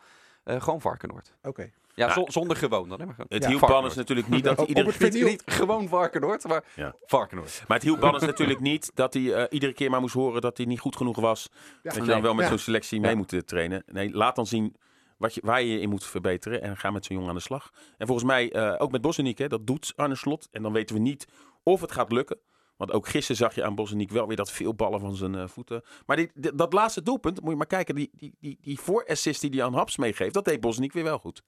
Eh, 0.50 0.62
gewoon 0.62 0.82
Varkenoord. 0.82 1.34
Oké. 1.44 1.62
Ja, 1.96 2.08
Ja. 2.08 2.13
zo- 2.13 2.25
zonder 2.27 2.58
gewoon 2.58 2.89
dan. 2.89 3.00
Hè. 3.01 3.06
Het 3.27 3.44
Ja, 3.44 3.50
hielp. 3.50 3.68
Bannes 3.68 3.96
natuurlijk 3.96 4.27
niet 4.27 4.44
dat 4.44 4.60
iedere 4.68 4.91
het 4.98 5.13
Niet, 5.13 5.44
gewoon 5.46 5.88
Varkenoord, 5.88 6.48
maar 6.48 6.63
Ja. 6.75 6.96
Varkenoord. 7.06 7.63
Maar 7.68 7.77
het 7.77 7.86
hielp 7.86 8.00
Bannes 8.00 8.22
natuurlijk 8.22 8.60
niet 8.60 8.91
dat 8.94 9.13
hij 9.13 9.34
eh, 9.34 9.44
iedere 9.50 9.74
keer 9.74 9.89
maar 9.89 10.01
moest 10.01 10.13
horen 10.13 10.41
dat 10.41 10.58
hij 10.58 10.65
niet 10.65 10.79
goed 10.79 10.96
genoeg 10.96 11.20
was. 11.20 11.50
Ja. 11.51 11.68
dat 11.82 11.94
je 11.96 12.01
dan 12.12 12.22
wel 12.22 12.34
met 12.34 12.44
Ja. 12.44 12.50
zo'n 12.50 12.58
selectie 12.60 13.00
mee 13.00 13.12
Ja. 13.12 13.18
moet 13.18 13.34
eh, 13.34 13.39
trainen. 13.39 13.84
Nee, 13.86 14.12
laat 14.13 14.36
dan 14.36 14.46
zien 14.48 14.75
wat 15.18 15.34
je, 15.34 15.41
waar 15.44 15.62
je 15.62 15.72
je 15.74 15.79
in 15.79 15.89
moet 15.89 16.06
verbeteren. 16.06 16.62
En 16.62 16.77
ga 16.77 16.91
met 16.91 17.06
zo'n 17.06 17.15
jongen 17.15 17.29
aan 17.32 17.38
de 17.38 17.41
slag. 17.41 17.70
En 17.98 18.08
volgens 18.08 18.27
mij 18.27 18.51
eh, 18.51 18.75
ook 18.77 18.91
met 18.91 19.01
Bosniek, 19.01 19.38
hè, 19.38 19.48
dat 19.48 19.68
doet 19.68 19.94
Arne 19.96 20.15
Slot. 20.15 20.48
En 20.51 20.62
dan 20.62 20.74
weten 20.74 20.96
we 20.96 21.01
niet 21.01 21.27
of 21.63 21.82
het 21.82 21.91
gaat 21.91 22.12
lukken. 22.12 22.39
Want 22.79 22.91
ook 22.91 23.07
gisteren 23.07 23.38
zag 23.38 23.55
je 23.55 23.63
aan 23.63 23.75
Bosniek 23.75 24.12
wel 24.12 24.27
weer 24.27 24.36
dat 24.36 24.51
veel 24.51 24.74
ballen 24.74 25.00
van 25.00 25.15
zijn 25.15 25.36
eh, 25.36 25.48
voeten. 25.48 25.81
Maar 26.05 26.15
die, 26.17 26.31
die- 26.33 26.55
dat 26.55 26.74
laatste 26.74 27.03
doelpunt, 27.03 27.41
moet 27.41 27.50
je 27.51 27.55
maar 27.57 27.65
kijken. 27.65 27.95
Die, 27.95 28.09
die, 28.13 28.36
die, 28.39 28.57
die 28.62 28.79
voorassist 28.79 29.41
die 29.41 29.50
hij 29.50 29.63
aan 29.63 29.74
Haps 29.74 29.98
meegeeft, 29.98 30.33
dat 30.33 30.45
deed 30.45 30.59
Bosniek 30.59 30.93
weer 30.93 31.03
wel 31.03 31.17
goed. 31.19 31.41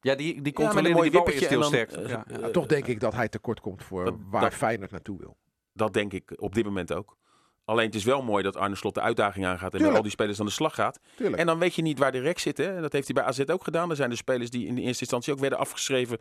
Ja, 0.00 0.14
die, 0.14 0.26
die 0.26 0.34
Ja, 0.34 0.42
een 0.48 0.52
controleerde 0.52 0.96
mooi 0.98 1.10
die 1.10 1.18
bal 1.18 1.26
wippertje 1.26 1.56
eerst 1.56 1.70
heel 1.70 1.86
sterk. 1.86 2.08
Ja, 2.08 2.24
eh, 2.26 2.36
ja. 2.40 2.42
eh, 2.46 2.50
Toch 2.50 2.66
denk 2.66 2.86
ik 2.86 3.00
dat 3.00 3.14
hij 3.14 3.28
tekort 3.28 3.60
komt 3.60 3.82
voor 3.84 4.04
dat- 4.04 4.14
waar 4.30 4.40
dat- 4.42 4.54
Feyenoord 4.54 4.90
naartoe 4.90 5.18
wil. 5.18 5.36
Dat 5.72 5.92
denk 5.92 6.12
ik 6.12 6.32
op 6.36 6.54
dit 6.54 6.64
moment 6.64 6.92
ook. 6.92 7.16
Alleen 7.64 7.86
het 7.86 7.94
is 7.94 8.04
wel 8.04 8.22
mooi 8.22 8.42
dat 8.42 8.56
Arne 8.56 8.74
Slot 8.76 8.94
de 8.94 9.00
uitdaging 9.00 9.46
aangaat 9.46 9.74
en 9.74 9.82
met 9.82 9.94
al 9.94 10.02
die 10.02 10.10
spelers 10.10 10.40
aan 10.40 10.46
de 10.46 10.52
slag 10.52 10.74
gaat. 10.74 11.00
Tuurlijk. 11.16 11.38
En 11.40 11.46
dan 11.46 11.58
weet 11.58 11.74
je 11.74 11.82
niet 11.82 11.98
waar 11.98 12.12
de 12.12 12.18
rek 12.20 12.38
zit. 12.38 12.56
Hè? 12.56 12.80
Dat 12.80 12.92
heeft 12.92 13.04
hij 13.06 13.14
bij 13.14 13.24
AZ 13.24 13.40
ook 13.40 13.64
gedaan. 13.64 13.90
Er 13.90 13.96
zijn 13.96 14.10
de 14.10 14.16
spelers 14.16 14.50
die 14.50 14.66
in 14.66 14.74
de 14.74 14.80
eerste 14.80 15.00
instantie 15.00 15.32
ook 15.32 15.38
werden 15.38 15.58
afgeschreven. 15.58 16.18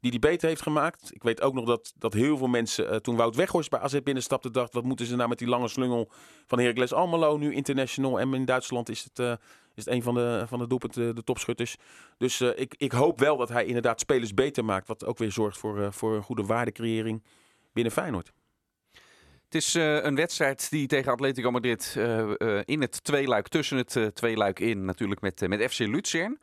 Die 0.00 0.10
hij 0.10 0.30
beter 0.30 0.48
heeft 0.48 0.62
gemaakt. 0.62 1.14
Ik 1.14 1.22
weet 1.22 1.40
ook 1.40 1.54
nog 1.54 1.64
dat, 1.64 1.92
dat 1.98 2.12
heel 2.12 2.36
veel 2.36 2.46
mensen 2.46 2.90
eh, 2.90 2.96
toen 2.96 3.16
Wout 3.16 3.36
Weghorst 3.36 3.70
bij 3.70 3.80
AZ 3.80 4.00
binnenstapte. 4.02 4.50
dachten 4.50 4.74
wat 4.74 4.84
moeten 4.84 5.06
ze 5.06 5.16
nou 5.16 5.28
met 5.28 5.38
die 5.38 5.48
lange 5.48 5.68
slungel 5.68 6.10
van 6.46 6.58
Heracles 6.58 6.92
Almelo. 6.92 7.36
Nu 7.36 7.54
international. 7.54 8.20
En 8.20 8.34
in 8.34 8.44
Duitsland 8.44 8.88
is 8.88 9.04
het, 9.04 9.18
eh, 9.18 9.30
is 9.74 9.84
het 9.84 9.94
een 9.94 10.02
van 10.02 10.14
de, 10.14 10.44
van 10.46 10.58
de 10.58 10.66
doelpunten, 10.66 11.14
de 11.14 11.24
topschutters. 11.24 11.76
Dus 12.18 12.40
eh, 12.40 12.50
ik, 12.54 12.74
ik 12.78 12.92
hoop 12.92 13.18
wel 13.18 13.36
dat 13.36 13.48
hij 13.48 13.64
inderdaad 13.64 14.00
spelers 14.00 14.34
beter 14.34 14.64
maakt. 14.64 14.88
Wat 14.88 15.04
ook 15.04 15.18
weer 15.18 15.32
zorgt 15.32 15.58
voor, 15.58 15.92
voor 15.92 16.14
een 16.14 16.22
goede 16.22 16.44
waardecreëring 16.44 17.22
binnen 17.72 17.92
Feyenoord. 17.92 18.32
Het 19.44 19.54
is 19.54 19.74
een 19.74 20.14
wedstrijd 20.14 20.70
die 20.70 20.86
tegen 20.86 21.12
Atletico 21.12 21.50
Madrid 21.50 21.94
in 22.64 22.80
het 22.80 23.04
tweeluik, 23.04 23.48
tussen 23.48 23.76
het 23.76 24.14
tweeluik 24.14 24.60
in, 24.60 24.84
natuurlijk 24.84 25.20
met, 25.20 25.48
met 25.48 25.72
FC 25.72 25.78
Luzern. 25.78 26.38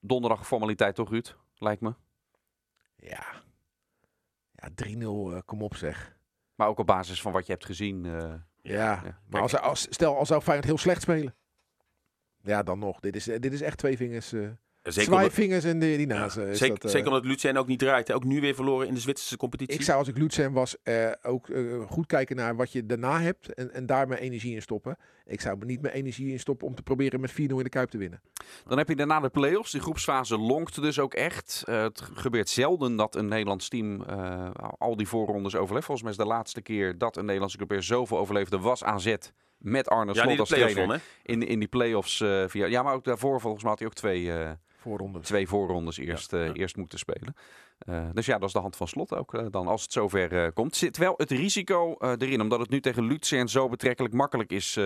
Donderdag 0.00 0.46
formaliteit 0.46 0.94
toch, 0.94 1.10
Ruud? 1.10 1.36
Lijkt 1.58 1.80
me. 1.80 1.94
Ja. 3.02 3.42
Ja, 4.52 4.68
3-0, 4.74 5.32
eh, 5.34 5.38
kom 5.44 5.62
op 5.62 5.76
zeg. 5.76 6.16
Maar 6.54 6.68
ook 6.68 6.78
op 6.78 6.86
basis 6.86 7.22
van 7.22 7.32
wat 7.32 7.46
je 7.46 7.52
hebt 7.52 7.64
gezien. 7.64 8.04
eh, 8.06 8.34
Ja, 8.62 8.96
Kijk. 8.96 9.14
maar 9.28 9.40
als, 9.42 9.56
als, 9.58 9.86
stel, 9.90 10.16
als 10.18 10.28
zou 10.28 10.40
Feyenoord 10.42 10.66
heel 10.68 10.78
slecht 10.78 11.02
spelen. 11.02 11.34
Ja, 12.42 12.62
dan 12.62 12.78
nog. 12.78 13.00
Dit 13.00 13.16
is, 13.16 13.28
eh, 13.28 13.40
dit 13.40 13.52
is 13.52 13.60
echt 13.60 13.78
twee 13.78 13.96
vingers. 13.96 14.34
Zeker 14.82 15.02
Zwaaivingers 15.12 15.64
en 15.64 15.78
die, 15.78 15.96
die 15.96 16.06
nazen. 16.06 16.56
zeker, 16.56 16.74
dat, 16.74 16.84
eh, 16.84 16.90
zeker 16.90 17.08
omdat 17.08 17.24
Lucien 17.24 17.56
ook 17.56 17.66
niet 17.66 17.78
draait. 17.78 18.08
hè. 18.08 18.14
Ook 18.14 18.24
nu 18.24 18.40
weer 18.40 18.54
verloren 18.54 18.88
in 18.88 18.94
de 18.94 19.00
Zwitserse 19.00 19.36
competitie. 19.36 19.74
Ik 19.74 19.82
zou 19.82 19.98
als 19.98 20.08
ik 20.08 20.18
Lutsen 20.18 20.52
was 20.52 20.76
eh, 20.82 21.10
ook 21.22 21.48
eh, 21.48 21.62
goed 21.88 22.06
kijken 22.06 22.36
naar 22.36 22.56
wat 22.56 22.72
je 22.72 22.86
daarna 22.86 23.20
hebt 23.20 23.54
en, 23.54 23.72
en 23.72 23.86
daar 23.86 24.08
mijn 24.08 24.20
energie 24.20 24.54
in 24.54 24.62
stoppen. 24.62 24.96
Ik 25.26 25.40
zou 25.40 25.56
er 25.60 25.66
niet 25.66 25.80
mijn 25.80 25.94
energie 25.94 26.32
in 26.32 26.38
stoppen 26.40 26.66
om 26.66 26.74
te 26.74 26.82
proberen 26.82 27.20
met 27.20 27.30
4-0 27.30 27.34
in 27.34 27.56
de 27.56 27.68
Kuip 27.68 27.90
te 27.90 27.98
winnen. 27.98 28.20
Dan 28.66 28.78
heb 28.78 28.88
je 28.88 28.96
daarna 28.96 29.20
de 29.20 29.28
play-offs. 29.28 29.70
Die 29.72 29.80
groepsfase 29.80 30.38
longt 30.38 30.82
dus 30.82 30.98
ook 30.98 31.14
echt. 31.14 31.62
Het 31.64 32.02
gebeurt 32.14 32.48
zelden 32.48 32.96
dat 32.96 33.14
een 33.14 33.28
Nederlands 33.28 33.68
team 33.68 34.02
eh, 34.02 34.50
al 34.78 34.96
die 34.96 35.08
voorrondes 35.08 35.56
overleeft. 35.56 35.86
Volgens 35.86 36.02
mij 36.06 36.16
is 36.16 36.24
de 36.24 36.34
laatste 36.34 36.62
keer 36.62 36.98
dat 36.98 37.16
een 37.16 37.24
Nederlandse 37.24 37.56
club 37.56 37.82
zoveel 37.82 38.18
overleefde 38.18 38.58
was 38.58 38.84
AZ 38.84 39.14
met 39.58 39.88
Arne 39.88 40.14
Slot 40.14 40.38
als 40.38 40.48
trainer. 40.48 40.86
won? 40.86 40.98
In, 41.22 41.46
in 41.46 41.58
die 41.58 41.68
play-offs. 41.68 42.20
eh, 42.20 42.44
via, 42.46 42.66
ja, 42.66 42.82
maar 42.82 42.94
ook 42.94 43.04
daarvoor 43.04 43.40
volgens 43.40 43.62
mij 43.62 43.70
had 43.70 43.78
hij 43.80 43.88
ook 43.88 43.94
twee, 43.94 44.32
eh, 44.82 44.88
Voorronde. 44.88 45.20
twee 45.20 45.48
voorrondes 45.48 45.98
eerst, 45.98 46.32
eh, 46.32 46.46
ja. 46.46 46.52
eerst 46.52 46.76
moeten 46.76 46.98
spelen. 46.98 47.34
Eh, 47.78 48.06
dus 48.12 48.26
ja, 48.26 48.38
dat 48.38 48.48
is 48.48 48.54
de 48.54 48.60
hand 48.60 48.76
van 48.76 48.88
slot 48.88 49.14
ook 49.14 49.34
eh, 49.34 49.46
dan 49.50 49.66
als 49.66 49.82
het 49.82 49.92
zover 49.92 50.52
komt. 50.52 50.76
Zit 50.76 50.96
wel 50.96 51.14
het 51.16 51.30
risico 51.30 51.96
erin, 51.98 52.40
omdat 52.40 52.60
het 52.60 52.70
nu 52.70 52.80
tegen 52.80 53.04
Luzern 53.04 53.48
zo 53.48 53.68
betrekkelijk 53.68 54.14
makkelijk 54.14 54.50
is, 54.50 54.78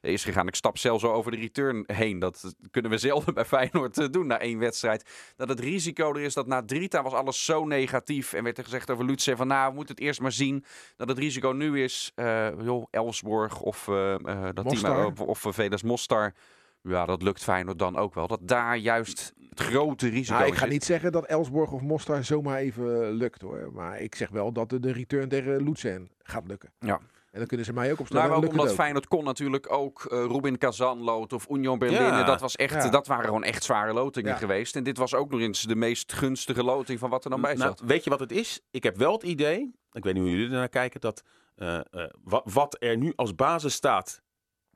is 0.00 0.24
gegaan. 0.24 0.46
Ik 0.46 0.54
stap 0.54 0.78
zelfs 0.78 1.04
over 1.04 1.30
de 1.30 1.36
return 1.36 1.84
heen. 1.86 2.18
Dat 2.18 2.54
kunnen 2.70 2.90
we 2.90 2.98
zelden 3.08 3.34
bij 3.34 3.44
Feyenoord 3.44 4.12
doen 4.12 4.26
na 4.26 4.38
één 4.38 4.58
wedstrijd. 4.58 5.32
Dat 5.36 5.48
het 5.48 5.60
risico 5.60 6.14
er 6.14 6.20
is 6.20 6.34
dat 6.34 6.46
na 6.46 6.62
Drita 6.64 7.02
was 7.02 7.12
alles 7.12 7.44
zo 7.44 7.64
negatief. 7.64 8.32
En 8.32 8.44
werd 8.44 8.58
er 8.58 8.64
gezegd 8.64 8.90
over 8.90 9.04
Luzern 9.04 9.36
van 9.36 9.46
nou, 9.46 9.68
we 9.68 9.74
moeten 9.74 9.94
het 9.94 10.04
eerst 10.04 10.20
maar 10.20 10.32
zien. 10.32 10.64
Dat 10.96 11.08
het 11.08 11.18
risico 11.18 11.50
nu 11.50 11.82
is, 11.82 12.12
eh 12.14 12.48
joh, 12.62 12.86
Elsborg 12.90 13.60
of 13.60 13.88
eh, 13.88 14.14
eh, 14.14 14.54
dat 14.54 14.64
Mostar. 14.64 15.14
team 15.14 15.28
of, 15.28 15.82
Mostar. 15.82 16.34
Ja, 16.82 17.06
dat 17.06 17.22
lukt 17.22 17.42
Feyenoord 17.42 17.78
dan 17.78 17.96
ook 17.96 18.14
wel. 18.14 18.26
Dat 18.26 18.40
daar 18.42 18.76
juist 18.76 19.32
het 19.48 19.60
grote 19.60 20.08
risico 20.08 20.38
Nou, 20.38 20.46
ik 20.46 20.54
ga 20.54 20.60
zit. 20.60 20.70
niet 20.70 20.84
zeggen 20.84 21.12
dat 21.12 21.24
Elsborg 21.26 21.72
of 21.72 21.80
Mostar 21.82 22.24
zomaar 22.24 22.56
even 22.58 23.02
eh, 23.06 23.12
lukt 23.12 23.40
hoor. 23.42 23.70
Maar 23.72 24.00
ik 24.00 24.14
zeg 24.14 24.28
wel 24.28 24.52
dat 24.52 24.68
de, 24.68 24.92
return 24.92 25.28
tegen 25.28 25.62
Lutsen 25.64 26.10
gaat 26.18 26.46
lukken. 26.46 26.72
Ja. 26.78 27.00
En 27.30 27.38
dan 27.38 27.46
kunnen 27.46 27.66
ze 27.66 27.72
mij 27.72 27.92
ook 27.92 27.98
opstellen. 28.00 28.22
Nou, 28.24 28.34
maar 28.34 28.44
ook 28.44 28.50
omdat 28.50 28.66
het 28.66 28.74
ook. 28.74 28.80
Feyenoord 28.80 29.08
kon 29.08 29.24
natuurlijk 29.24 29.72
ook 29.72 30.04
eh 30.04 30.18
Rubin 30.18 30.58
Kazanlood 30.58 31.32
of 31.32 31.48
Union 31.48 31.78
Berlin. 31.78 32.00
Ja. 32.02 32.22
Dat, 32.22 32.40
was 32.40 32.56
echt, 32.56 32.72
Ja. 32.82 32.88
dat 32.90 33.06
waren 33.06 33.24
gewoon 33.24 33.44
echt 33.44 33.64
zware 33.64 33.92
lotingen 33.92 34.30
Ja. 34.30 34.36
geweest. 34.36 34.76
En 34.76 34.82
dit 34.82 34.96
was 34.98 35.14
ook 35.14 35.30
nog 35.30 35.40
eens 35.40 35.62
de 35.62 35.76
meest 35.76 36.12
gunstige 36.12 36.64
loting 36.64 36.98
van 36.98 37.10
wat 37.10 37.24
er 37.24 37.30
dan 37.30 37.40
bij 37.40 37.54
Nou, 37.54 37.68
zat. 37.68 37.80
weet 37.88 38.04
je 38.04 38.10
wat 38.10 38.20
het 38.20 38.32
is? 38.32 38.60
Ik 38.70 38.82
heb 38.82 38.96
wel 38.96 39.12
het 39.12 39.22
idee, 39.22 39.74
ik 39.92 40.04
weet 40.04 40.14
niet 40.14 40.22
hoe 40.22 40.32
jullie 40.32 40.46
ernaar 40.46 40.68
kijken, 40.68 41.00
dat 41.00 41.22
eh, 41.56 41.76
eh, 41.76 42.10
wat, 42.22 42.42
wat 42.52 42.76
er 42.78 42.96
nu 42.96 43.12
als 43.16 43.34
basis 43.34 43.74
staat, 43.74 44.22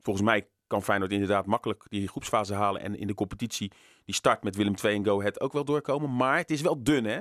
volgens 0.01 0.25
mij 0.25 0.47
kan 0.67 0.83
Feyenoord 0.83 1.11
inderdaad 1.11 1.45
makkelijk 1.45 1.83
die 1.89 2.07
groepsfase 2.07 2.53
halen 2.53 2.81
en 2.81 2.95
in 2.97 3.07
de 3.07 3.13
competitie 3.13 3.71
die 4.05 4.15
start 4.15 4.43
met 4.43 4.55
Willem 4.55 4.73
II 4.83 4.95
en 4.95 5.05
Go 5.05 5.19
Ahead 5.19 5.39
ook 5.41 5.53
wel 5.53 5.65
doorkomen. 5.65 6.15
Maar 6.15 6.37
het 6.37 6.51
is 6.51 6.61
wel 6.61 6.83
dun, 6.83 7.05
hè? 7.05 7.19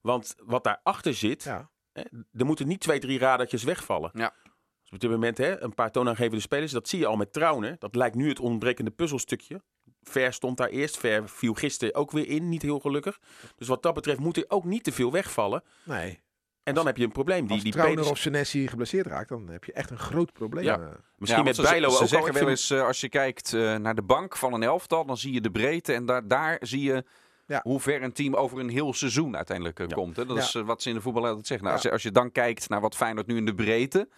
Want 0.00 0.34
wat 0.44 0.64
daarachter 0.64 1.14
zit, 1.14 1.42
Ja. 1.42 1.70
hè, 1.92 2.02
er 2.32 2.46
moeten 2.46 2.66
niet 2.68 2.80
twee, 2.80 2.98
drie 2.98 3.18
radertjes 3.18 3.62
wegvallen. 3.62 4.10
Ja. 4.14 4.34
Dus 4.82 4.90
op 4.92 5.00
dit 5.00 5.10
moment 5.10 5.38
hè, 5.38 5.60
een 5.62 5.74
paar 5.74 5.90
toonaangevende 5.90 6.40
spelers, 6.40 6.72
dat 6.72 6.88
zie 6.88 6.98
je 6.98 7.06
al 7.06 7.16
met 7.16 7.32
Trauner. 7.32 7.76
Dat 7.78 7.94
lijkt 7.94 8.16
nu 8.16 8.28
het 8.28 8.40
ontbrekende 8.40 8.90
puzzelstukje. 8.90 9.62
Ver 10.02 10.32
stond 10.32 10.56
daar 10.56 10.68
eerst, 10.68 10.96
Ver 10.96 11.28
viel 11.28 11.54
gisteren 11.54 11.94
ook 11.94 12.10
weer 12.10 12.28
in, 12.28 12.48
niet 12.48 12.62
heel 12.62 12.80
gelukkig. 12.80 13.20
Dus 13.56 13.68
wat 13.68 13.82
dat 13.82 13.94
betreft 13.94 14.18
moet 14.20 14.36
er 14.36 14.44
ook 14.48 14.64
niet 14.64 14.84
te 14.84 14.92
veel 14.92 15.12
wegvallen. 15.12 15.62
Nee. 15.84 16.20
En 16.62 16.74
dan 16.74 16.86
heb 16.86 16.96
je 16.96 17.04
een 17.04 17.12
probleem. 17.12 17.42
Die, 17.42 17.52
Als 17.52 17.62
die 17.62 17.72
Trauner 17.72 17.94
Peters- 17.96 18.12
of 18.12 18.18
Senesi 18.18 18.68
geblesseerd 18.68 19.06
raakt, 19.06 19.28
dan 19.28 19.48
heb 19.48 19.64
je 19.64 19.72
echt 19.72 19.90
een 19.90 19.98
groot 19.98 20.32
probleem. 20.32 20.64
Ja. 20.64 20.78
eh. 20.80 20.86
misschien 21.16 21.44
Ja, 21.44 21.48
met 21.48 21.62
Bijlo 21.62 21.88
ze, 21.90 22.02
ook 22.02 22.08
zeggen 22.08 22.32
wel 22.32 22.36
vind- 22.36 22.48
eens, 22.48 22.70
eh, 22.70 22.82
als 22.86 23.00
je 23.00 23.08
kijkt 23.08 23.52
eh, 23.52 23.76
naar 23.76 23.94
de 23.94 24.02
bank 24.02 24.36
van 24.36 24.52
een 24.52 24.62
elftal, 24.62 25.04
dan 25.06 25.16
zie 25.16 25.32
je 25.32 25.40
de 25.40 25.50
breedte. 25.50 25.92
En 25.92 26.06
daar, 26.06 26.28
daar 26.28 26.58
zie 26.60 26.82
je 26.82 27.04
Ja. 27.46 27.60
hoe 27.62 27.80
ver 27.80 28.02
een 28.02 28.12
team 28.12 28.34
over 28.34 28.58
een 28.58 28.68
heel 28.68 28.92
seizoen 28.94 29.36
uiteindelijk 29.36 29.78
Ja. 29.78 29.86
komt. 29.86 30.16
Hè? 30.16 30.26
Dat 30.26 30.36
Ja. 30.36 30.42
is 30.42 30.52
wat 30.52 30.82
ze 30.82 30.88
in 30.88 30.94
de 30.94 31.00
voetbal 31.00 31.26
altijd 31.26 31.46
zeggen. 31.46 31.66
Nou, 31.66 31.78
Ja. 31.78 31.82
als, 31.82 31.82
je, 31.82 31.90
als 31.90 32.02
je 32.02 32.10
dan 32.10 32.32
kijkt 32.32 32.68
naar 32.68 32.80
wat 32.80 32.96
Feyenoord 32.96 33.26
nu 33.26 33.36
in 33.36 33.44
de 33.46 33.54
breedte 33.54 34.08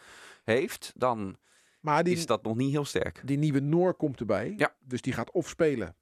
heeft, 0.45 0.93
dan 0.97 1.37
Maar 1.81 2.05
die, 2.05 2.15
is 2.17 2.27
dat 2.27 2.43
nog 2.43 2.57
niet 2.57 2.71
heel 2.71 2.85
sterk. 2.85 3.21
die 3.25 3.39
nieuwe 3.39 3.61
Noor 3.61 3.95
komt 3.95 4.21
erbij. 4.21 4.55
Ja. 4.57 4.75
Dus 4.81 5.01
die 5.01 5.13
gaat 5.13 5.31
of 5.31 5.49
spelen, 5.49 5.97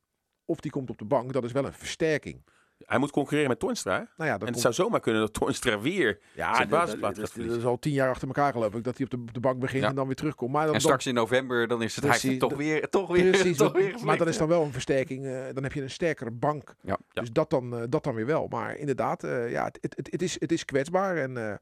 of 0.44 0.60
die 0.60 0.70
komt 0.70 0.90
op 0.90 0.98
de 0.98 1.04
bank. 1.04 1.32
Dat 1.32 1.44
is 1.44 1.52
wel 1.52 1.64
een 1.64 1.72
versterking. 1.72 2.44
Hij 2.86 2.98
moet 2.98 3.10
concurreren 3.10 3.48
met 3.48 3.58
Toornstra. 3.58 3.92
hè? 3.92 3.98
Nou 3.98 4.06
ja, 4.16 4.24
dat 4.26 4.26
En 4.26 4.32
het 4.40 4.40
komt- 4.50 4.60
zou 4.60 4.74
zomaar 4.74 5.00
kunnen 5.00 5.20
dat 5.20 5.32
Toornstra 5.32 5.80
weer 5.80 6.18
ja, 6.34 6.54
zijn 6.54 6.68
dat- 6.68 6.78
basisplaats 6.78 7.18
dat, 7.18 7.30
gaat 7.30 7.46
dat, 7.48 7.56
is 7.56 7.64
al 7.64 7.78
tien 7.78 7.92
jaar 7.92 8.08
achter 8.08 8.26
elkaar 8.28 8.52
geloof 8.52 8.74
ik, 8.74 8.84
dat 8.84 8.96
hij 8.96 9.04
op 9.04 9.10
de, 9.10 9.16
op 9.16 9.34
de 9.34 9.40
bank 9.40 9.58
begint 9.60 9.82
Ja. 9.82 9.88
en 9.88 9.94
dan 9.94 10.06
weer 10.06 10.14
terugkomt. 10.16 10.52
Maar 10.52 10.64
dan, 10.66 10.74
En 10.74 10.80
straks 10.80 11.06
in 11.06 11.14
november, 11.14 11.68
dan 11.68 11.82
is 11.82 11.96
het 11.96 12.04
Precies, 12.04 12.38
toch 12.38 12.54
weer, 12.56 12.88
toch 12.88 13.08
weer, 13.12 13.30
Precies, 13.30 13.56
toch 13.66 13.72
weer 13.72 13.94
maar 14.04 14.16
dan 14.18 14.28
is 14.28 14.36
dan 14.38 14.48
wel 14.48 14.62
een 14.62 14.72
versterking. 14.72 15.24
eh, 15.26 15.44
dan 15.52 15.62
heb 15.62 15.72
je 15.72 15.82
een 15.82 15.90
sterkere 15.90 16.30
bank. 16.30 16.74
Ja. 16.80 16.98
Ja. 17.12 17.20
Dus 17.20 17.32
dat 17.32 17.50
dan, 17.50 17.76
eh, 17.76 17.82
dat 17.88 18.04
dan 18.04 18.14
weer 18.14 18.26
wel. 18.26 18.46
Maar 18.48 18.76
inderdaad, 18.76 19.24
eh, 19.24 19.50
ja, 19.50 19.64
het, 19.64 19.78
het, 19.80 19.96
het, 19.96 20.08
het 20.10 20.22
is, 20.22 20.36
het 20.38 20.52
is 20.52 20.64
kwetsbaar. 20.64 21.16
En 21.16 21.36
eh, 21.36 21.54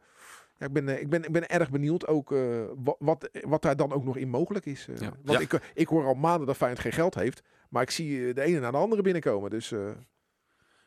ja, 0.56 0.66
ik, 0.66 0.72
ben, 0.72 1.00
ik, 1.00 1.08
ben, 1.10 1.24
ik 1.24 1.32
ben 1.32 1.48
erg 1.48 1.70
benieuwd 1.70 2.06
ook 2.06 2.32
eh, 2.32 2.40
wat, 2.98 3.28
wat, 3.42 3.62
daar 3.62 3.76
dan 3.76 3.92
ook 3.92 4.04
nog 4.04 4.16
in 4.16 4.28
mogelijk 4.28 4.66
is. 4.66 4.86
Ja. 4.94 5.12
Want 5.22 5.38
Ja. 5.38 5.38
Ik, 5.38 5.70
ik 5.74 5.86
hoor 5.88 6.04
al 6.04 6.14
maanden 6.14 6.46
dat 6.46 6.56
Feyenoord 6.56 6.82
geen 6.82 6.92
geld 6.92 7.14
heeft. 7.14 7.42
Maar 7.68 7.82
ik 7.82 7.90
zie 7.90 8.32
de 8.34 8.42
ene 8.42 8.60
naar 8.60 8.72
de 8.72 8.78
andere 8.78 9.02
binnenkomen. 9.02 9.50
Dus 9.50 9.72
eh, 9.72 9.80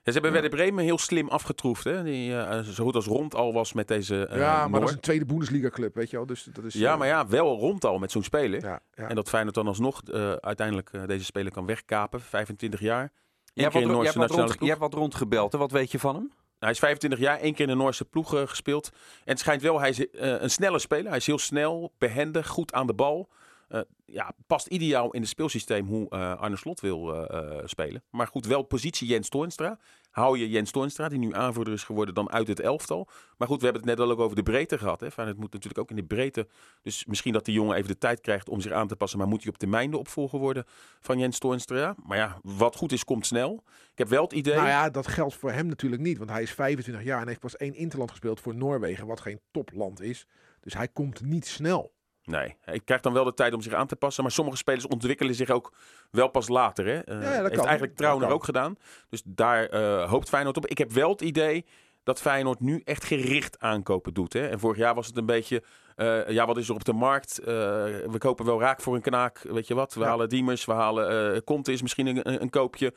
Ja, 0.04 0.12
ze 0.12 0.20
hebben 0.20 0.34
Ja. 0.34 0.42
Werder 0.42 0.60
Bremen 0.60 0.84
heel 0.84 0.98
slim 0.98 1.30
afgetroefd. 1.30 1.84
Hè? 1.84 2.04
Die, 2.04 2.38
eh, 2.38 2.60
zo 2.60 2.84
goed 2.84 2.96
als 2.96 3.06
rond 3.06 3.36
al 3.36 3.54
was 3.54 3.74
met 3.74 3.88
deze 3.88 4.26
eh 4.28 4.38
ja, 4.40 4.54
maar 4.58 4.70
Noor. 4.70 4.80
dat 4.80 4.90
is 4.90 4.96
een 4.96 5.02
tweede 5.02 5.26
Bundesliga 5.26 5.70
club, 5.70 5.96
weet 5.96 6.10
je 6.10 6.18
wel. 6.18 6.26
Dus 6.26 6.44
dat 6.54 6.64
is, 6.64 6.74
Ja, 6.74 6.92
eh, 6.92 6.98
maar 6.98 7.08
ja, 7.08 7.28
wel 7.28 7.58
rond 7.58 7.86
al 7.86 7.98
met 8.00 8.12
zo'n 8.12 8.24
speler. 8.24 8.62
Ja, 8.62 8.80
ja. 8.96 9.08
En 9.10 9.16
dat 9.16 9.30
Feyenoord 9.30 9.56
dan 9.56 9.68
alsnog 9.68 10.02
eh, 10.04 10.32
uiteindelijk 10.32 10.90
eh, 10.92 11.02
deze 11.06 11.26
speler 11.26 11.52
kan 11.52 11.66
wegkapen. 11.66 12.22
25 12.22 12.80
jaar. 12.80 13.12
Jij 13.54 13.64
hebt 13.64 13.74
wat, 13.74 13.84
jij 13.84 14.12
hebt 14.14 14.32
rond, 14.32 14.56
jij 14.60 14.68
hebt 14.68 14.80
wat 14.80 14.94
rondgebeld. 14.94 15.52
Hè? 15.52 15.58
Wat 15.58 15.72
weet 15.72 15.92
je 15.92 16.00
van 16.00 16.16
hem? 16.16 16.32
Hij 16.60 16.72
is 16.72 16.80
25 16.80 17.20
jaar, 17.20 17.40
één 17.40 17.54
keer 17.54 17.68
in 17.68 17.78
de 17.78 17.84
Noorse 17.84 18.06
ploeg 18.06 18.36
eh, 18.36 18.42
gespeeld. 18.46 18.90
En 18.94 19.00
het 19.32 19.40
schijnt 19.40 19.62
wel, 19.62 19.80
hij 19.80 19.90
is 19.90 20.10
eh, 20.10 20.42
een 20.42 20.50
snelle 20.50 20.80
speler. 20.80 21.08
Hij 21.08 21.18
is 21.18 21.26
heel 21.26 21.38
snel, 21.40 21.94
behendig, 21.98 22.48
goed 22.48 22.74
aan 22.74 22.88
de 22.88 22.94
bal. 22.94 23.30
Eh, 23.68 23.82
ja, 24.06 24.32
past 24.48 24.68
ideaal 24.68 25.12
in 25.12 25.22
het 25.22 25.30
speelsysteem 25.30 25.88
hoe 25.88 26.10
eh, 26.10 26.40
Arne 26.40 26.58
Slot 26.58 26.80
wil 26.80 27.28
eh, 27.28 27.62
spelen. 27.66 28.04
Maar 28.10 28.28
goed, 28.28 28.46
wel 28.46 28.62
positie 28.62 29.08
Jens 29.08 29.30
Toornstra. 29.30 29.80
Hou 30.12 30.38
je 30.38 30.50
Jens 30.50 30.72
Toornstra, 30.72 31.10
die 31.10 31.20
nu 31.20 31.34
aanvoerder 31.34 31.74
is 31.74 31.84
geworden, 31.84 32.14
dan 32.14 32.32
uit 32.32 32.48
het 32.48 32.60
elftal. 32.60 33.08
Maar 33.38 33.48
goed, 33.48 33.60
we 33.60 33.64
hebben 33.64 33.82
het 33.82 33.98
net 33.98 34.08
al 34.08 34.12
ook 34.12 34.20
over 34.20 34.36
de 34.36 34.44
breedte 34.44 34.78
gehad. 34.78 35.00
Hè. 35.00 35.12
Feyenoord 35.12 35.40
moet 35.40 35.54
natuurlijk 35.54 35.82
ook 35.82 35.90
in 35.90 35.96
de 35.96 36.04
breedte. 36.04 36.48
Dus 36.82 37.06
misschien 37.06 37.34
dat 37.34 37.46
die 37.46 37.54
jongen 37.54 37.76
even 37.76 37.88
de 37.88 37.98
tijd 37.98 38.22
krijgt 38.22 38.50
om 38.50 38.62
zich 38.62 38.72
aan 38.72 38.88
te 38.88 38.96
passen. 38.96 39.20
Maar 39.20 39.28
moet 39.28 39.44
hij 39.44 39.52
op 39.52 39.58
termijn 39.58 39.92
de 39.92 39.98
opvolger 39.98 40.40
worden 40.40 40.66
van 41.00 41.20
Jens 41.20 41.40
Toornstra? 41.40 41.96
Maar 42.06 42.18
ja, 42.18 42.40
wat 42.42 42.76
goed 42.76 42.92
is, 42.92 43.04
komt 43.04 43.26
snel. 43.26 43.64
Ik 43.92 43.98
heb 43.98 44.08
wel 44.08 44.24
het 44.24 44.34
idee... 44.34 44.56
Nou 44.56 44.68
ja, 44.68 44.90
dat 44.90 45.08
geldt 45.08 45.36
voor 45.36 45.52
hem 45.52 45.66
natuurlijk 45.66 46.02
niet. 46.02 46.18
Want 46.18 46.30
hij 46.30 46.42
is 46.42 46.52
25 46.52 47.04
jaar 47.04 47.22
en 47.22 47.28
heeft 47.28 47.40
pas 47.40 47.58
één 47.58 47.76
interland 47.76 48.10
gespeeld 48.10 48.40
voor 48.40 48.56
Noorwegen. 48.56 49.08
Wat 49.08 49.22
geen 49.22 49.40
topland 49.52 50.02
is. 50.02 50.28
Dus 50.60 50.74
hij 50.74 50.88
komt 50.88 51.22
niet 51.22 51.48
snel. 51.48 51.94
Nee, 52.26 52.56
hij 52.62 52.80
krijgt 52.80 53.04
dan 53.04 53.14
wel 53.14 53.24
de 53.24 53.34
tijd 53.34 53.54
om 53.54 53.62
zich 53.62 53.74
aan 53.74 53.88
te 53.88 53.96
passen. 53.96 54.24
Maar 54.24 54.32
sommige 54.32 54.58
spelers 54.58 54.88
ontwikkelen 54.88 55.36
zich 55.36 55.50
ook 55.50 55.74
wel 56.12 56.28
pas 56.28 56.48
later. 56.48 56.86
Hè? 56.86 57.00
Eh, 57.00 57.22
ja, 57.22 57.30
dat 57.30 57.42
heeft 57.42 57.56
kan. 57.56 57.66
eigenlijk 57.66 57.96
kan. 57.98 58.24
ook 58.24 58.44
gedaan. 58.44 58.78
Dus 59.10 59.22
daar 59.26 59.66
eh, 59.66 60.10
hoopt 60.10 60.30
Feyenoord 60.30 60.58
op. 60.58 60.68
Ik 60.68 60.78
heb 60.78 60.92
wel 60.92 61.10
het 61.10 61.22
idee 61.22 61.66
dat 62.04 62.22
Feyenoord 62.22 62.60
nu 62.60 62.82
echt 62.84 63.04
gericht 63.04 63.60
aankopen 63.60 64.14
doet. 64.14 64.34
Hè? 64.34 64.48
En 64.48 64.60
vorig 64.60 64.78
jaar 64.78 64.96
was 64.96 65.08
het 65.08 65.18
een 65.18 65.26
beetje... 65.26 65.64
eh, 65.96 66.30
ja, 66.30 66.46
wat 66.46 66.58
is 66.58 66.70
er 66.70 66.76
op 66.76 66.86
de 66.86 66.94
markt? 66.94 67.40
We 67.44 68.16
kopen 68.18 68.46
wel 68.46 68.60
raak 68.60 68.82
voor 68.82 68.96
een 68.96 69.02
knaak. 69.02 69.40
Weet 69.40 69.68
je 69.68 69.74
wat? 69.74 69.94
We 69.94 70.00
Ja. 70.00 70.06
halen 70.06 70.30
Diemers, 70.30 70.66
we 70.66 70.72
halen... 70.74 71.34
eh 71.36 71.42
Conte 71.46 71.72
is 71.72 71.82
misschien 71.82 72.08
een, 72.08 72.42
een, 72.42 72.50
koopje. 72.50 72.94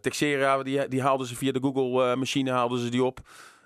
Texera, 0.00 0.62
die, 0.62 0.88
die 0.88 1.02
haalden 1.02 1.26
ze 1.26 1.36
via 1.36 1.52
de 1.52 1.60
Google-machine 1.62 2.50
haalden 2.50 2.78
ze 2.78 2.88
die 2.88 3.04
op. 3.04 3.20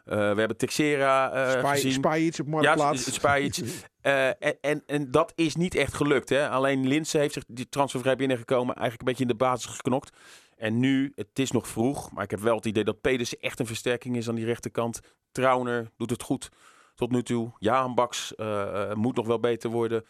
Eh, 0.07 0.17
we 0.17 0.39
hebben 0.39 0.57
Texera 0.57 1.33
eh 1.33 1.75
Spy. 1.77 1.91
Spajic 1.91 2.39
op 2.39 2.47
Ja, 2.47 2.53
Marktplaats. 2.53 3.13
Spajic. 3.13 3.59
Eh, 4.07 4.27
en, 4.29 4.59
en, 4.61 4.83
en 4.87 5.11
dat 5.11 5.33
is 5.35 5.57
niet 5.57 5.75
echt 5.75 5.95
gelukt. 5.95 6.29
Hè? 6.29 6.49
Alleen 6.49 6.87
Linse 6.87 7.19
heeft 7.19 7.33
zich 7.33 7.45
die 7.47 7.69
transfervrij 7.69 8.17
binnengekomen. 8.17 8.75
Eigenlijk 8.75 9.01
een 9.01 9.07
beetje 9.07 9.23
in 9.23 9.29
de 9.29 9.45
basis 9.45 9.71
geknokt. 9.71 10.17
En 10.57 10.79
nu, 10.79 11.13
het 11.15 11.39
is 11.39 11.51
nog 11.51 11.69
vroeg. 11.69 12.13
Maar 12.13 12.25
ik 12.25 12.31
heb 12.31 12.41
wel 12.41 12.57
het 12.57 12.67
idee 12.67 12.85
dat 12.85 13.01
Pedersen 13.01 13.39
echt 13.41 13.59
een 13.59 13.67
versterking 13.67 14.17
is 14.17 14.29
aan 14.29 14.35
die 14.35 14.45
rechterkant. 14.45 15.01
Trauner 15.33 15.91
doet 15.97 16.11
het 16.11 16.23
goed 16.23 16.49
tot 16.95 17.11
nu 17.11 17.23
toe. 17.23 17.53
Jaan 17.59 17.95
Baks 17.95 18.35
eh, 18.35 18.93
moet 18.93 19.17
nog 19.17 19.27
wel 19.27 19.41
beter 19.41 19.71
worden. 19.71 20.05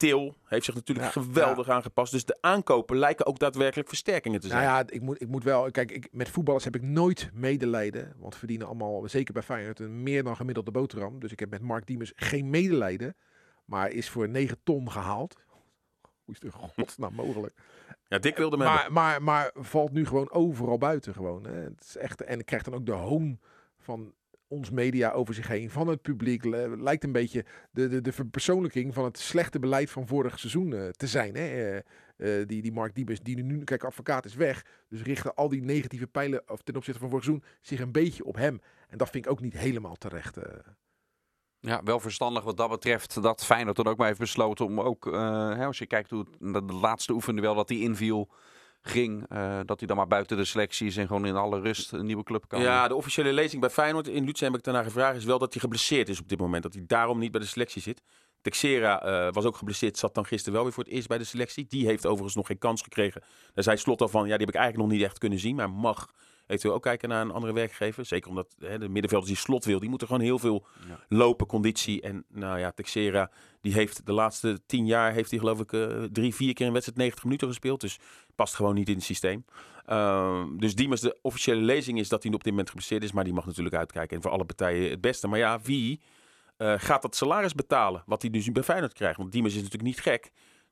Til 0.00 0.36
heeft 0.44 0.64
zich 0.64 0.74
natuurlijk 0.74 1.14
Ja, 1.14 1.22
geweldig 1.22 1.68
aangepast. 1.68 2.12
Dus 2.12 2.24
de 2.24 2.38
aankopen 2.40 2.96
lijken 2.96 3.26
ook 3.26 3.38
daadwerkelijk 3.38 3.88
versterkingen 3.88 4.40
te 4.40 4.46
zijn. 4.48 4.64
Nou 4.64 4.74
ja, 4.74 4.92
ik 4.94 5.00
moet, 5.00 5.20
ik 5.20 5.28
moet 5.28 5.44
wel. 5.44 5.70
Kijk, 5.70 5.90
ik, 5.90 6.08
met 6.12 6.28
voetballers 6.28 6.64
heb 6.64 6.74
ik 6.74 6.82
nooit 6.82 7.30
medelijden. 7.34 8.12
Want 8.18 8.36
verdienen 8.36 8.66
allemaal, 8.66 9.08
zeker 9.08 9.32
bij 9.32 9.42
Feyenoord, 9.42 9.78
een 9.78 10.02
meer 10.02 10.22
dan 10.22 10.36
gemiddelde 10.36 10.70
boterham. 10.70 11.20
Dus 11.20 11.32
ik 11.32 11.40
heb 11.40 11.50
met 11.50 11.62
Mark 11.62 11.86
Diemers 11.86 12.12
geen 12.16 12.50
medelijden. 12.50 13.16
Maar 13.64 13.90
is 13.90 14.08
voor 14.08 14.28
9 14.28 14.58
ton 14.64 14.90
gehaald. 14.90 15.36
Hoe 16.24 16.34
is 16.34 16.40
het 16.42 16.52
godsnaam 16.52 17.14
mogelijk? 17.14 17.54
Ja, 18.08 18.18
Dick 18.18 18.36
wilde 18.36 18.56
me 18.56 18.68
hebben. 18.68 18.92
Maar, 18.92 19.22
maar, 19.22 19.52
maar 19.52 19.64
valt 19.64 19.92
nu 19.92 20.06
gewoon 20.06 20.30
overal 20.30 20.78
buiten. 20.78 21.14
Gewoon, 21.14 21.44
hè. 21.44 21.54
Het 21.54 21.80
is 21.80 21.96
echt, 21.96 22.20
en 22.22 22.44
krijgt 22.44 22.64
dan 22.64 22.74
ook 22.74 22.86
de 22.86 22.92
hoon 22.92 23.38
van 23.78 24.12
ons 24.50 24.70
media 24.70 25.10
over 25.10 25.34
zich 25.34 25.48
heen. 25.48 25.70
Van 25.70 25.88
het 25.88 26.02
publiek. 26.02 26.44
Lijkt 26.78 27.04
een 27.04 27.12
beetje 27.12 27.44
de, 27.70 27.88
de, 27.88 28.00
de 28.00 28.12
verpersoonlijking 28.12 28.94
van 28.94 29.04
het 29.04 29.18
slechte 29.18 29.58
beleid 29.58 29.90
van 29.90 30.06
vorig 30.06 30.38
seizoen 30.38 30.74
eh, 30.74 30.88
te 30.88 31.06
zijn. 31.06 31.34
Hè. 31.34 31.46
Eh, 31.46 31.76
eh, 32.16 32.46
die, 32.46 32.62
die 32.62 32.72
Mark 32.72 32.94
Diebes, 32.94 33.20
die 33.20 33.42
nu, 33.42 33.64
kijk, 33.64 33.84
advocaat 33.84 34.24
is 34.24 34.34
weg. 34.34 34.64
Dus 34.88 35.02
richten 35.02 35.34
al 35.34 35.48
die 35.48 35.62
negatieve 35.62 36.06
pijlen 36.06 36.42
of 36.48 36.62
ten 36.62 36.76
opzichte 36.76 37.00
van 37.00 37.08
vorig 37.08 37.24
seizoen 37.24 37.44
zich 37.60 37.80
een 37.80 37.92
beetje 37.92 38.24
op 38.24 38.36
hem. 38.36 38.60
En 38.88 38.98
dat 38.98 39.10
vind 39.10 39.24
ik 39.24 39.30
ook 39.30 39.40
niet 39.40 39.58
helemaal 39.58 39.96
terecht. 39.96 40.38
Ja, 41.60 41.82
wel 41.82 42.00
verstandig 42.00 42.44
wat 42.44 42.56
dat 42.56 42.70
betreft 42.70 43.22
dat 43.22 43.44
Feyenoord 43.44 43.76
dan 43.76 43.86
ook 43.86 43.96
maar 43.96 44.06
heeft 44.06 44.18
besloten 44.18 44.64
om 44.64 44.80
ook, 44.80 45.04
hè, 45.04 45.64
als 45.64 45.78
je 45.78 45.86
kijkt 45.86 46.10
hoe 46.10 46.26
de, 46.38 46.62
laatste 46.62 47.12
oefenduel 47.12 47.54
dat 47.54 47.68
hij 47.68 47.78
inviel 47.78 48.30
ging, 48.82 49.24
eh, 49.28 49.60
dat 49.64 49.78
hij 49.78 49.88
dan 49.88 49.96
maar 49.96 50.06
buiten 50.06 50.36
de 50.36 50.44
selectie 50.44 50.86
is 50.86 50.96
en 50.96 51.06
gewoon 51.06 51.26
in 51.26 51.36
alle 51.36 51.60
rust 51.60 51.92
een 51.92 52.06
nieuwe 52.06 52.22
club 52.22 52.44
kan. 52.48 52.60
Ja, 52.60 52.88
de 52.88 52.94
officiële 52.94 53.32
lezing 53.32 53.60
bij 53.60 53.70
Feyenoord, 53.70 54.08
in 54.08 54.24
Lutsen 54.24 54.46
heb 54.46 54.56
ik 54.56 54.64
daarna 54.64 54.82
gevraagd, 54.82 55.16
is 55.16 55.24
wel 55.24 55.38
dat 55.38 55.52
hij 55.52 55.60
geblesseerd 55.60 56.08
is 56.08 56.20
op 56.20 56.28
dit 56.28 56.38
moment. 56.38 56.62
Dat 56.62 56.74
hij 56.74 56.84
daarom 56.86 57.18
niet 57.18 57.30
bij 57.30 57.40
de 57.40 57.46
selectie 57.46 57.82
zit. 57.82 58.02
Texera 58.42 59.02
eh, 59.02 59.32
was 59.32 59.44
ook 59.44 59.56
geblesseerd, 59.56 59.98
zat 59.98 60.14
dan 60.14 60.26
gisteren 60.26 60.52
wel 60.52 60.62
weer 60.62 60.72
voor 60.72 60.84
het 60.84 60.92
eerst 60.92 61.08
bij 61.08 61.18
de 61.18 61.24
selectie. 61.24 61.66
Die 61.68 61.86
heeft 61.86 62.06
overigens 62.06 62.34
nog 62.34 62.46
geen 62.46 62.58
kans 62.58 62.82
gekregen. 62.82 63.22
Daar 63.54 63.64
zei 63.64 63.76
Slot 63.76 64.00
al 64.00 64.08
van, 64.08 64.20
ja, 64.20 64.36
die 64.36 64.46
heb 64.46 64.54
ik 64.54 64.60
eigenlijk 64.60 64.88
nog 64.88 64.98
niet 64.98 65.06
echt 65.06 65.18
kunnen 65.18 65.38
zien. 65.38 65.56
Maar 65.56 65.70
mag 65.70 66.10
eventueel 66.50 66.74
ook 66.74 66.82
kijken 66.82 67.08
naar 67.08 67.20
een 67.22 67.30
andere 67.30 67.52
werkgever. 67.52 68.04
Zeker 68.04 68.28
omdat 68.30 68.54
hè, 68.58 68.78
de 68.78 68.88
middenvelders 68.88 69.32
die 69.32 69.40
Slot 69.42 69.64
wil, 69.64 69.78
die 69.80 69.88
moeten 69.88 70.06
gewoon 70.06 70.22
heel 70.22 70.38
veel 70.38 70.66
Ja. 70.88 71.00
lopen, 71.08 71.46
conditie. 71.46 72.00
En 72.00 72.24
nou 72.28 72.58
ja, 72.58 72.70
Texera, 72.70 73.30
die 73.60 73.72
heeft 73.72 74.06
de 74.06 74.12
laatste 74.12 74.60
tien 74.66 74.86
jaar, 74.86 75.12
heeft 75.12 75.30
hij 75.30 75.38
geloof 75.38 75.60
ik 75.60 75.72
eh, 75.72 76.02
drie, 76.12 76.34
vier 76.34 76.52
keer 76.54 76.66
een 76.66 76.72
wedstrijd 76.72 76.98
90 76.98 77.24
minuten 77.24 77.48
gespeeld. 77.48 77.80
Dus 77.80 77.98
past 78.34 78.54
gewoon 78.54 78.74
niet 78.74 78.88
in 78.88 78.94
het 78.94 79.04
systeem. 79.04 79.44
Ehm, 79.86 80.56
dus 80.56 80.74
Diemers, 80.74 81.00
de 81.00 81.18
officiële 81.22 81.60
lezing 81.60 81.98
is 81.98 82.08
dat 82.08 82.22
hij 82.22 82.32
op 82.32 82.42
dit 82.42 82.50
moment 82.52 82.68
geblesseerd 82.68 83.02
is. 83.02 83.12
Maar 83.12 83.24
die 83.24 83.32
mag 83.32 83.46
natuurlijk 83.46 83.74
uitkijken. 83.74 84.16
En 84.16 84.22
voor 84.22 84.30
alle 84.30 84.44
partijen 84.44 84.90
het 84.90 85.00
beste. 85.00 85.28
Maar 85.28 85.38
ja, 85.38 85.60
wie 85.62 86.00
eh, 86.56 86.74
gaat 86.76 87.02
dat 87.02 87.16
salaris 87.16 87.54
betalen? 87.54 88.02
Wat 88.06 88.22
hij 88.22 88.30
dus 88.30 88.46
nu 88.46 88.52
bij 88.52 88.62
Feyenoord 88.62 88.92
krijgt. 88.92 89.16
Want 89.16 89.32
Diemers 89.32 89.54
is 89.54 89.62
natuurlijk 89.62 89.88
niet 89.88 90.00
gek. 90.00 90.22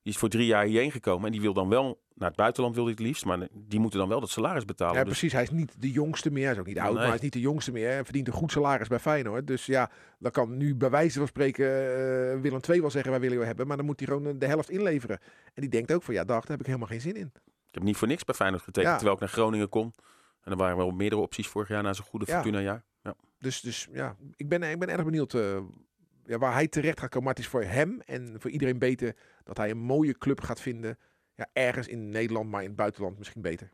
Die 0.03 0.13
is 0.13 0.19
voor 0.19 0.29
drie 0.29 0.47
jaar 0.47 0.65
hierheen 0.65 0.91
gekomen. 0.91 1.27
En 1.27 1.33
die 1.33 1.41
wil 1.41 1.53
dan 1.53 1.69
wel 1.69 2.01
naar 2.19 2.29
het 2.29 2.37
buitenland, 2.37 2.75
wil 2.75 2.85
hij 2.85 2.93
het 2.93 3.03
liefst. 3.03 3.25
Maar 3.25 3.49
die 3.53 3.81
moeten 3.81 3.99
dan 3.99 4.09
wel 4.09 4.21
dat 4.21 4.31
salaris 4.31 4.65
betalen. 4.65 4.95
Ja, 4.95 5.01
Dus- 5.05 5.09
precies. 5.11 5.33
Hij 5.33 5.43
is 5.43 5.51
niet 5.51 5.75
de 5.79 5.91
jongste 5.91 6.31
meer. 6.31 6.45
Hij 6.45 6.53
is 6.53 6.59
ook 6.59 6.67
niet 6.67 6.79
oud, 6.79 6.87
Nee. 6.87 6.95
maar 6.95 7.07
hij 7.07 7.15
is 7.15 7.21
niet 7.21 7.33
de 7.33 7.41
jongste 7.41 7.73
meer. 7.73 7.89
Hij 7.89 8.05
verdient 8.05 8.27
een 8.27 8.33
goed 8.33 8.53
salaris 8.53 8.89
bij 8.89 8.99
Feyenoord. 8.99 9.47
Dus 9.47 9.67
ja, 9.67 9.91
dan 10.19 10.31
kan 10.31 10.57
nu 10.57 10.75
bij 10.75 10.91
wijze 10.91 11.19
van 11.19 11.27
spreken 11.27 11.67
eh, 11.67 12.41
Willem 12.41 12.61
II 12.69 12.81
wel 12.81 12.91
zeggen 12.91 13.11
wij 13.11 13.21
willen 13.21 13.35
jou 13.35 13.47
hebben. 13.47 13.67
Maar 13.67 13.77
dan 13.77 13.87
moet 13.87 13.99
hij 13.99 14.09
gewoon 14.09 14.27
eh, 14.27 14.35
de 14.39 14.47
helft 14.47 14.71
inleveren. 14.71 15.19
En 15.55 15.61
die 15.61 15.71
denkt 15.71 15.93
ook 15.93 16.03
van 16.03 16.15
ja, 16.15 16.25
dag, 16.25 16.41
daar 16.41 16.51
heb 16.51 16.61
ik 16.61 16.67
helemaal 16.67 16.89
geen 16.89 17.01
zin 17.01 17.17
in. 17.17 17.31
Ik 17.45 17.75
heb 17.75 17.83
niet 17.83 17.97
voor 17.97 18.09
niks 18.09 18.25
bij 18.25 18.35
Feyenoord 18.35 18.63
getekend. 18.63 18.87
Ja. 18.91 18.95
Terwijl 18.97 19.15
ik 19.17 19.21
naar 19.23 19.33
Groningen 19.33 19.69
kon. 19.69 19.93
En 20.43 20.51
er 20.53 20.57
waren 20.59 20.77
wel 20.77 20.91
meerdere 20.91 21.21
opties 21.23 21.47
vorig 21.49 21.69
jaar 21.69 21.83
na 21.83 21.93
zo'n 21.93 22.05
goede 22.05 22.25
Ja. 22.29 22.35
Fortuna-jaar. 22.35 22.85
Ja. 23.03 23.15
Dus, 23.39 23.61
dus 23.61 23.89
ja, 23.93 24.17
ik 24.37 24.49
ben, 24.49 24.63
ik 24.63 24.79
ben 24.79 24.89
erg 24.89 25.05
benieuwd 25.05 25.35
eh, 25.35 25.59
ja, 26.25 26.39
waar 26.39 26.53
hij 26.53 26.69
terecht 26.69 27.01
gaat 27.01 27.09
komen. 27.09 27.25
Maar 27.27 27.35
het 27.35 27.45
is 27.45 27.51
voor 27.51 27.63
hem 27.63 28.01
en 28.01 28.37
voor 28.39 28.51
iedereen 28.51 28.79
beter 28.79 29.17
dat 29.45 29.57
hij 29.57 29.71
een 29.71 29.79
mooie 29.79 30.19
club 30.19 30.41
gaat 30.41 30.61
vinden. 30.61 30.99
Ja, 31.39 31.47
ergens 31.53 31.89
in 31.89 32.09
Nederland, 32.09 32.51
maar 32.51 32.63
in 32.63 32.67
het 32.67 32.77
buitenland 32.77 33.19
misschien 33.19 33.43
beter. 33.43 33.71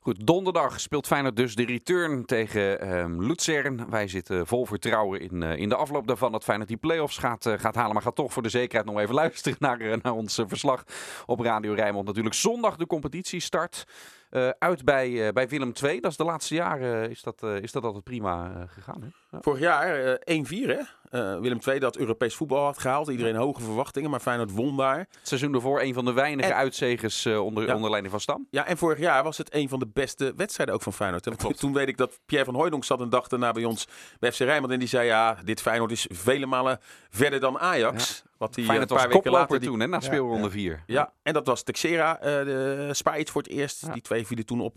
Goed, 0.00 0.26
donderdag 0.26 0.80
speelt 0.80 1.06
Feyenoord 1.06 1.36
dus 1.36 1.54
de 1.54 1.64
return 1.64 2.24
tegen 2.24 2.80
ehm 2.80 3.20
Luzern. 3.20 3.90
Wij 3.90 4.08
zitten 4.08 4.46
vol 4.46 4.66
vertrouwen 4.66 5.20
in, 5.20 5.42
eh, 5.42 5.56
in 5.56 5.68
de 5.68 5.76
afloop 5.76 6.06
daarvan 6.06 6.32
dat 6.32 6.44
Feyenoord 6.44 6.68
die 6.68 6.78
play-offs 6.78 7.18
gaat, 7.18 7.46
eh, 7.46 7.58
gaat 7.58 7.74
halen. 7.74 7.92
Maar 7.92 8.02
gaat 8.02 8.14
toch 8.14 8.32
voor 8.32 8.42
de 8.42 8.48
zekerheid 8.48 8.86
nog 8.86 8.98
even 8.98 9.14
luisteren 9.24 9.56
naar, 9.60 9.80
eh, 9.80 9.96
naar 10.02 10.12
ons 10.12 10.42
verslag 10.46 10.84
op 11.26 11.40
Radio 11.40 11.72
Rijnmond. 11.72 12.06
Natuurlijk 12.06 12.34
zondag 12.34 12.76
de 12.76 12.86
competitie 12.86 13.40
start. 13.40 13.84
Eh, 14.32 14.48
uit 14.58 14.84
bij, 14.84 15.26
eh, 15.26 15.32
bij 15.32 15.48
Willem 15.48 15.72
II. 15.82 16.00
Dat 16.00 16.10
is 16.10 16.16
de 16.16 16.24
laatste 16.24 16.54
jaren 16.54 17.10
is, 17.10 17.22
dat, 17.22 17.42
eh, 17.42 17.56
is 17.56 17.72
dat 17.72 17.84
altijd 17.84 18.04
prima 18.04 18.52
eh, 18.54 18.62
gegaan. 18.66 19.00
Hè? 19.02 19.06
Ja. 19.30 19.38
Vorig 19.42 19.60
jaar 19.60 20.04
eh 20.04 20.36
1-4 20.36 20.68
hè. 20.68 20.80
Eh, 21.10 21.40
Willem 21.40 21.58
II 21.68 21.78
dat 21.78 21.96
Europees 21.96 22.34
voetbal 22.34 22.64
had 22.64 22.78
gehaald. 22.78 23.08
Iedereen 23.08 23.34
hoge 23.34 23.62
verwachtingen. 23.62 24.10
Maar 24.10 24.20
Feyenoord 24.20 24.52
won 24.52 24.76
daar. 24.76 24.98
Het 24.98 25.08
seizoen 25.22 25.54
ervoor 25.54 25.80
een 25.80 25.94
van 25.94 26.04
de 26.04 26.12
weinige 26.12 26.48
En- 26.48 26.56
uitzegers 26.56 27.24
eh, 27.24 27.44
onder, 27.44 27.66
Ja. 27.66 27.74
onder 27.74 27.88
leiding 27.90 28.12
van 28.12 28.20
Stam. 28.22 28.46
Ja, 28.50 28.66
en 28.66 28.76
vorig 28.76 28.98
jaar 28.98 29.22
was 29.22 29.38
het 29.38 29.54
een 29.54 29.68
van 29.68 29.78
de 29.78 29.86
beste 29.92 30.32
wedstrijden 30.36 30.74
ook 30.74 30.82
van 30.82 30.92
Feyenoord. 30.92 31.58
Toen 31.58 31.72
weet 31.72 31.88
ik 31.88 31.96
dat 31.96 32.18
Pierre 32.26 32.46
van 32.46 32.54
Hooijdonk 32.54 32.84
zat 32.84 33.00
een 33.00 33.10
dag 33.10 33.28
daarna 33.28 33.52
bij 33.52 33.64
ons 33.64 33.88
bij 34.18 34.32
FC 34.32 34.38
Rijnmond. 34.38 34.72
En 34.72 34.78
die 34.78 34.88
zei, 34.88 35.06
ja, 35.06 35.36
dit 35.44 35.60
Feyenoord 35.60 35.90
is 35.90 36.06
vele 36.10 36.46
malen 36.46 36.78
verder 37.10 37.40
dan 37.40 37.58
Ajax. 37.58 38.22
Wat 38.38 38.54
die 38.54 38.64
eh, 38.64 38.68
Feyenoord 38.68 38.90
een 38.90 38.96
was 38.96 39.04
paar 39.06 39.14
weken 39.14 39.30
koploper 39.32 39.50
later... 39.54 39.60
Die, 39.60 39.68
toen, 39.68 39.80
hè, 39.80 39.86
na 39.86 40.00
speelronde 40.00 40.46
ja. 40.46 40.50
4. 40.50 40.82
ja, 40.86 41.12
en 41.22 41.32
dat 41.32 41.46
was 41.46 41.62
Texera, 41.62 42.18
eh 42.20 42.24
de 42.44 42.88
Spajic 42.92 43.28
voor 43.28 43.42
het 43.42 43.50
eerst. 43.50 43.92
Die 43.92 44.02
twee 44.02 44.21
vielen 44.26 44.46
toen 44.46 44.60
op. 44.60 44.76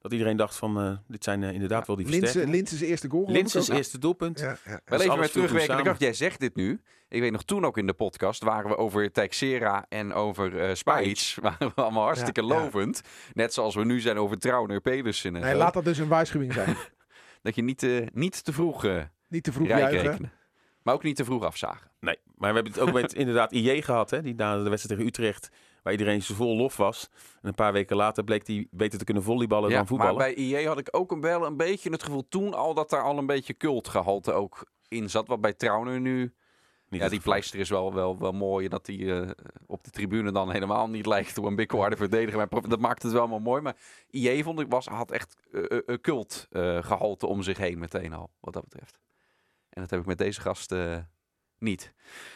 Dat 0.00 0.12
iedereen 0.12 0.36
dacht 0.36 0.56
van, 0.56 0.80
eh, 0.80 0.96
dit 1.08 1.24
zijn 1.24 1.42
eh, 1.42 1.52
inderdaad 1.52 1.86
wel 1.86 1.96
die 1.96 2.06
versterkingen. 2.06 2.66
Zijn 2.66 2.90
eerste 2.90 3.08
goal. 3.10 3.28
ik 3.34 3.46
ook. 3.56 3.68
eerste 3.68 3.98
doelpunt. 3.98 4.40
Ja, 4.40 4.56
ja. 4.64 4.80
Wel 4.84 5.00
even 5.00 5.18
met 5.18 5.32
terugwerkende 5.32 5.66
samen. 5.66 5.82
kracht. 5.84 6.00
Jij 6.00 6.12
zegt 6.12 6.40
dit 6.40 6.54
nu. 6.56 6.80
Ik 7.08 7.20
weet 7.20 7.32
nog 7.32 7.42
toen 7.44 7.64
ook 7.64 7.78
in 7.78 7.86
de 7.86 7.92
podcast 7.92 8.42
waren 8.42 8.70
we 8.70 8.76
over 8.76 9.12
Teixeira 9.12 9.86
en 9.88 10.12
over 10.12 10.60
eh 10.60 10.74
Spajic. 10.74 11.34
Waren 11.42 11.68
we 11.74 11.82
allemaal 11.82 12.04
hartstikke 12.04 12.42
Ja, 12.42 12.54
ja. 12.54 12.60
lovend. 12.62 13.00
Net 13.32 13.54
zoals 13.54 13.74
we 13.74 13.84
nu 13.84 14.00
zijn 14.00 14.16
over 14.18 14.38
Trauner, 14.38 14.80
Pedersen 14.80 15.34
en 15.36 15.42
Nee, 15.42 15.52
zo. 15.52 15.58
laat 15.58 15.74
dat 15.74 15.84
dus 15.84 15.98
een 15.98 16.08
waarschuwing 16.08 16.52
zijn. 16.52 16.76
Dat 17.42 17.54
je 17.54 17.62
niet, 17.62 17.82
eh, 17.82 18.06
niet 18.12 18.44
te 18.44 18.52
vroeg 18.52 18.84
eh 18.84 19.02
Niet 19.28 19.44
te 19.44 19.52
vroeg 19.52 19.66
juichen. 19.68 20.02
rekenen. 20.10 20.32
Maar 20.82 20.94
ook 20.94 21.02
niet 21.02 21.16
te 21.16 21.24
vroeg 21.24 21.42
afzagen. 21.44 21.90
Nee, 22.00 22.18
maar 22.36 22.48
we 22.48 22.54
hebben 22.54 22.72
het 22.72 22.80
ook 22.82 22.92
met 22.92 23.14
inderdaad 23.22 23.52
IJ 23.52 23.82
gehad, 23.82 24.10
hè, 24.10 24.22
die 24.22 24.34
na 24.34 24.56
de 24.62 24.68
wedstrijd 24.70 24.88
tegen 24.88 25.06
Utrecht, 25.06 25.48
waar 25.84 25.92
iedereen 25.92 26.22
zo 26.22 26.34
vol 26.34 26.56
lof 26.56 26.76
was. 26.76 27.08
En 27.42 27.48
een 27.48 27.54
paar 27.54 27.72
weken 27.72 27.96
later 27.96 28.24
bleek 28.24 28.46
hij 28.46 28.66
beter 28.70 28.98
te 28.98 29.04
kunnen 29.04 29.22
volleyballen 29.22 29.68
dan 29.68 29.78
maar 29.78 29.86
voetballen. 29.86 30.16
bij 30.16 30.34
IE 30.34 30.66
had 30.66 30.78
ik 30.78 30.88
ook 30.90 31.12
een, 31.12 31.20
wel 31.20 31.46
een 31.46 31.56
beetje 31.56 31.90
het 31.90 32.02
gevoel 32.02 32.28
toen 32.28 32.54
al 32.54 32.74
dat 32.74 32.90
daar 32.90 33.02
al 33.02 33.18
een 33.18 33.26
beetje 33.26 33.56
cultgehalte 33.56 34.32
ook 34.32 34.66
in 34.88 35.10
zat. 35.10 35.28
Wat 35.28 35.40
bij 35.40 35.52
Trauner 35.52 36.00
nu... 36.00 36.34
Niet 36.88 37.02
Ja, 37.02 37.08
die 37.08 37.20
pleister 37.20 37.60
is 37.60 37.68
wel, 37.68 37.94
wel, 37.94 38.18
wel 38.18 38.32
mooi. 38.32 38.64
En 38.64 38.70
dat 38.70 38.86
die 38.86 39.20
eh, 39.20 39.30
op 39.66 39.84
de 39.84 39.90
tribune 39.90 40.32
dan 40.32 40.50
helemaal 40.50 40.88
niet 40.88 41.06
lijkt 41.06 41.38
op 41.38 41.44
een 41.44 41.56
bikkelharde 41.56 41.96
verdediger. 41.96 42.36
Maar 42.36 42.68
dat 42.68 42.80
maakt 42.80 43.02
het 43.02 43.12
wel 43.12 43.40
mooi. 43.40 43.62
Maar 43.62 43.76
IE 44.10 44.42
vond 44.42 44.60
ik 44.60 44.68
was, 44.68 44.86
had 44.86 45.10
echt 45.10 45.36
eh, 45.52 45.62
eh, 45.70 45.78
een 45.86 46.00
cult 46.00 46.46
eh, 46.50 46.82
gehalte 46.82 47.26
om 47.26 47.42
zich 47.42 47.58
heen 47.58 47.78
meteen 47.78 48.12
al. 48.12 48.30
Wat 48.40 48.52
dat 48.52 48.62
betreft. 48.62 48.98
En 49.68 49.80
dat 49.80 49.90
heb 49.90 50.00
ik 50.00 50.06
met 50.06 50.18
deze 50.18 50.40
gast 50.40 50.74
niet. 51.64 51.92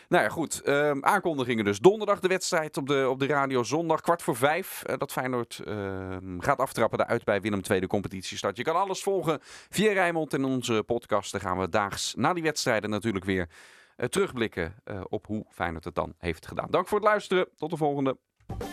Nou 0.09 0.23
ja, 0.23 0.29
goed. 0.29 0.61
Ehm, 0.63 0.99
aankondigingen 1.01 1.65
dus. 1.65 1.79
Donderdag 1.79 2.21
de 2.21 2.29
wedstrijd 2.29 2.77
op 2.77 2.87
de, 2.87 3.09
op 3.09 3.19
de 3.19 3.27
radio. 3.27 3.63
Zondag 3.63 4.01
kwart 4.01 4.23
voor 4.23 4.37
vijf. 4.37 4.83
eh, 4.83 4.97
dat 4.99 5.13
Feyenoord 5.13 5.61
ehm, 5.65 6.39
gaat 6.39 6.59
aftrappen 6.59 6.99
daaruit 6.99 7.25
bij 7.25 7.41
Willem 7.41 7.61
II 7.71 7.81
de 7.81 7.87
competitiestart. 7.87 8.57
Je 8.57 8.63
kan 8.63 8.77
alles 8.77 9.03
volgen 9.03 9.39
via 9.71 9.93
Rijnmond 9.93 10.35
en 10.35 10.45
onze 10.45 10.83
podcast. 10.87 11.33
Dan 11.33 11.41
gaan 11.41 11.59
we 11.59 11.69
daags 11.69 12.15
na 12.15 12.33
die 12.33 12.43
wedstrijden 12.43 12.91
natuurlijk 12.91 13.25
weer 13.25 13.49
eh, 13.97 14.07
terugblikken 14.09 14.75
eh, 14.85 15.01
op 15.09 15.27
hoe 15.27 15.45
Feyenoord 15.51 15.85
het 15.85 15.95
dan 15.95 16.15
heeft 16.19 16.47
gedaan. 16.47 16.71
Dank 16.71 16.89
voor 16.89 16.99
het 16.99 17.07
luisteren. 17.07 17.49
Tot 17.57 17.71
de 17.71 17.77
volgende. 17.77 18.17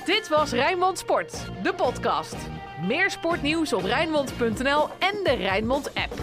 Dit 0.05 0.27
was 0.27 0.51
Rijnmond 0.51 0.97
Sport, 0.97 1.49
de 1.63 1.73
podcast. 1.73 2.35
Meer 2.87 3.11
sportnieuws 3.11 3.73
op 3.73 3.83
Rijnmond.nl 3.83 4.89
en 4.99 5.23
de 5.23 5.35
Rijnmond 5.37 5.93
app. 5.93 6.13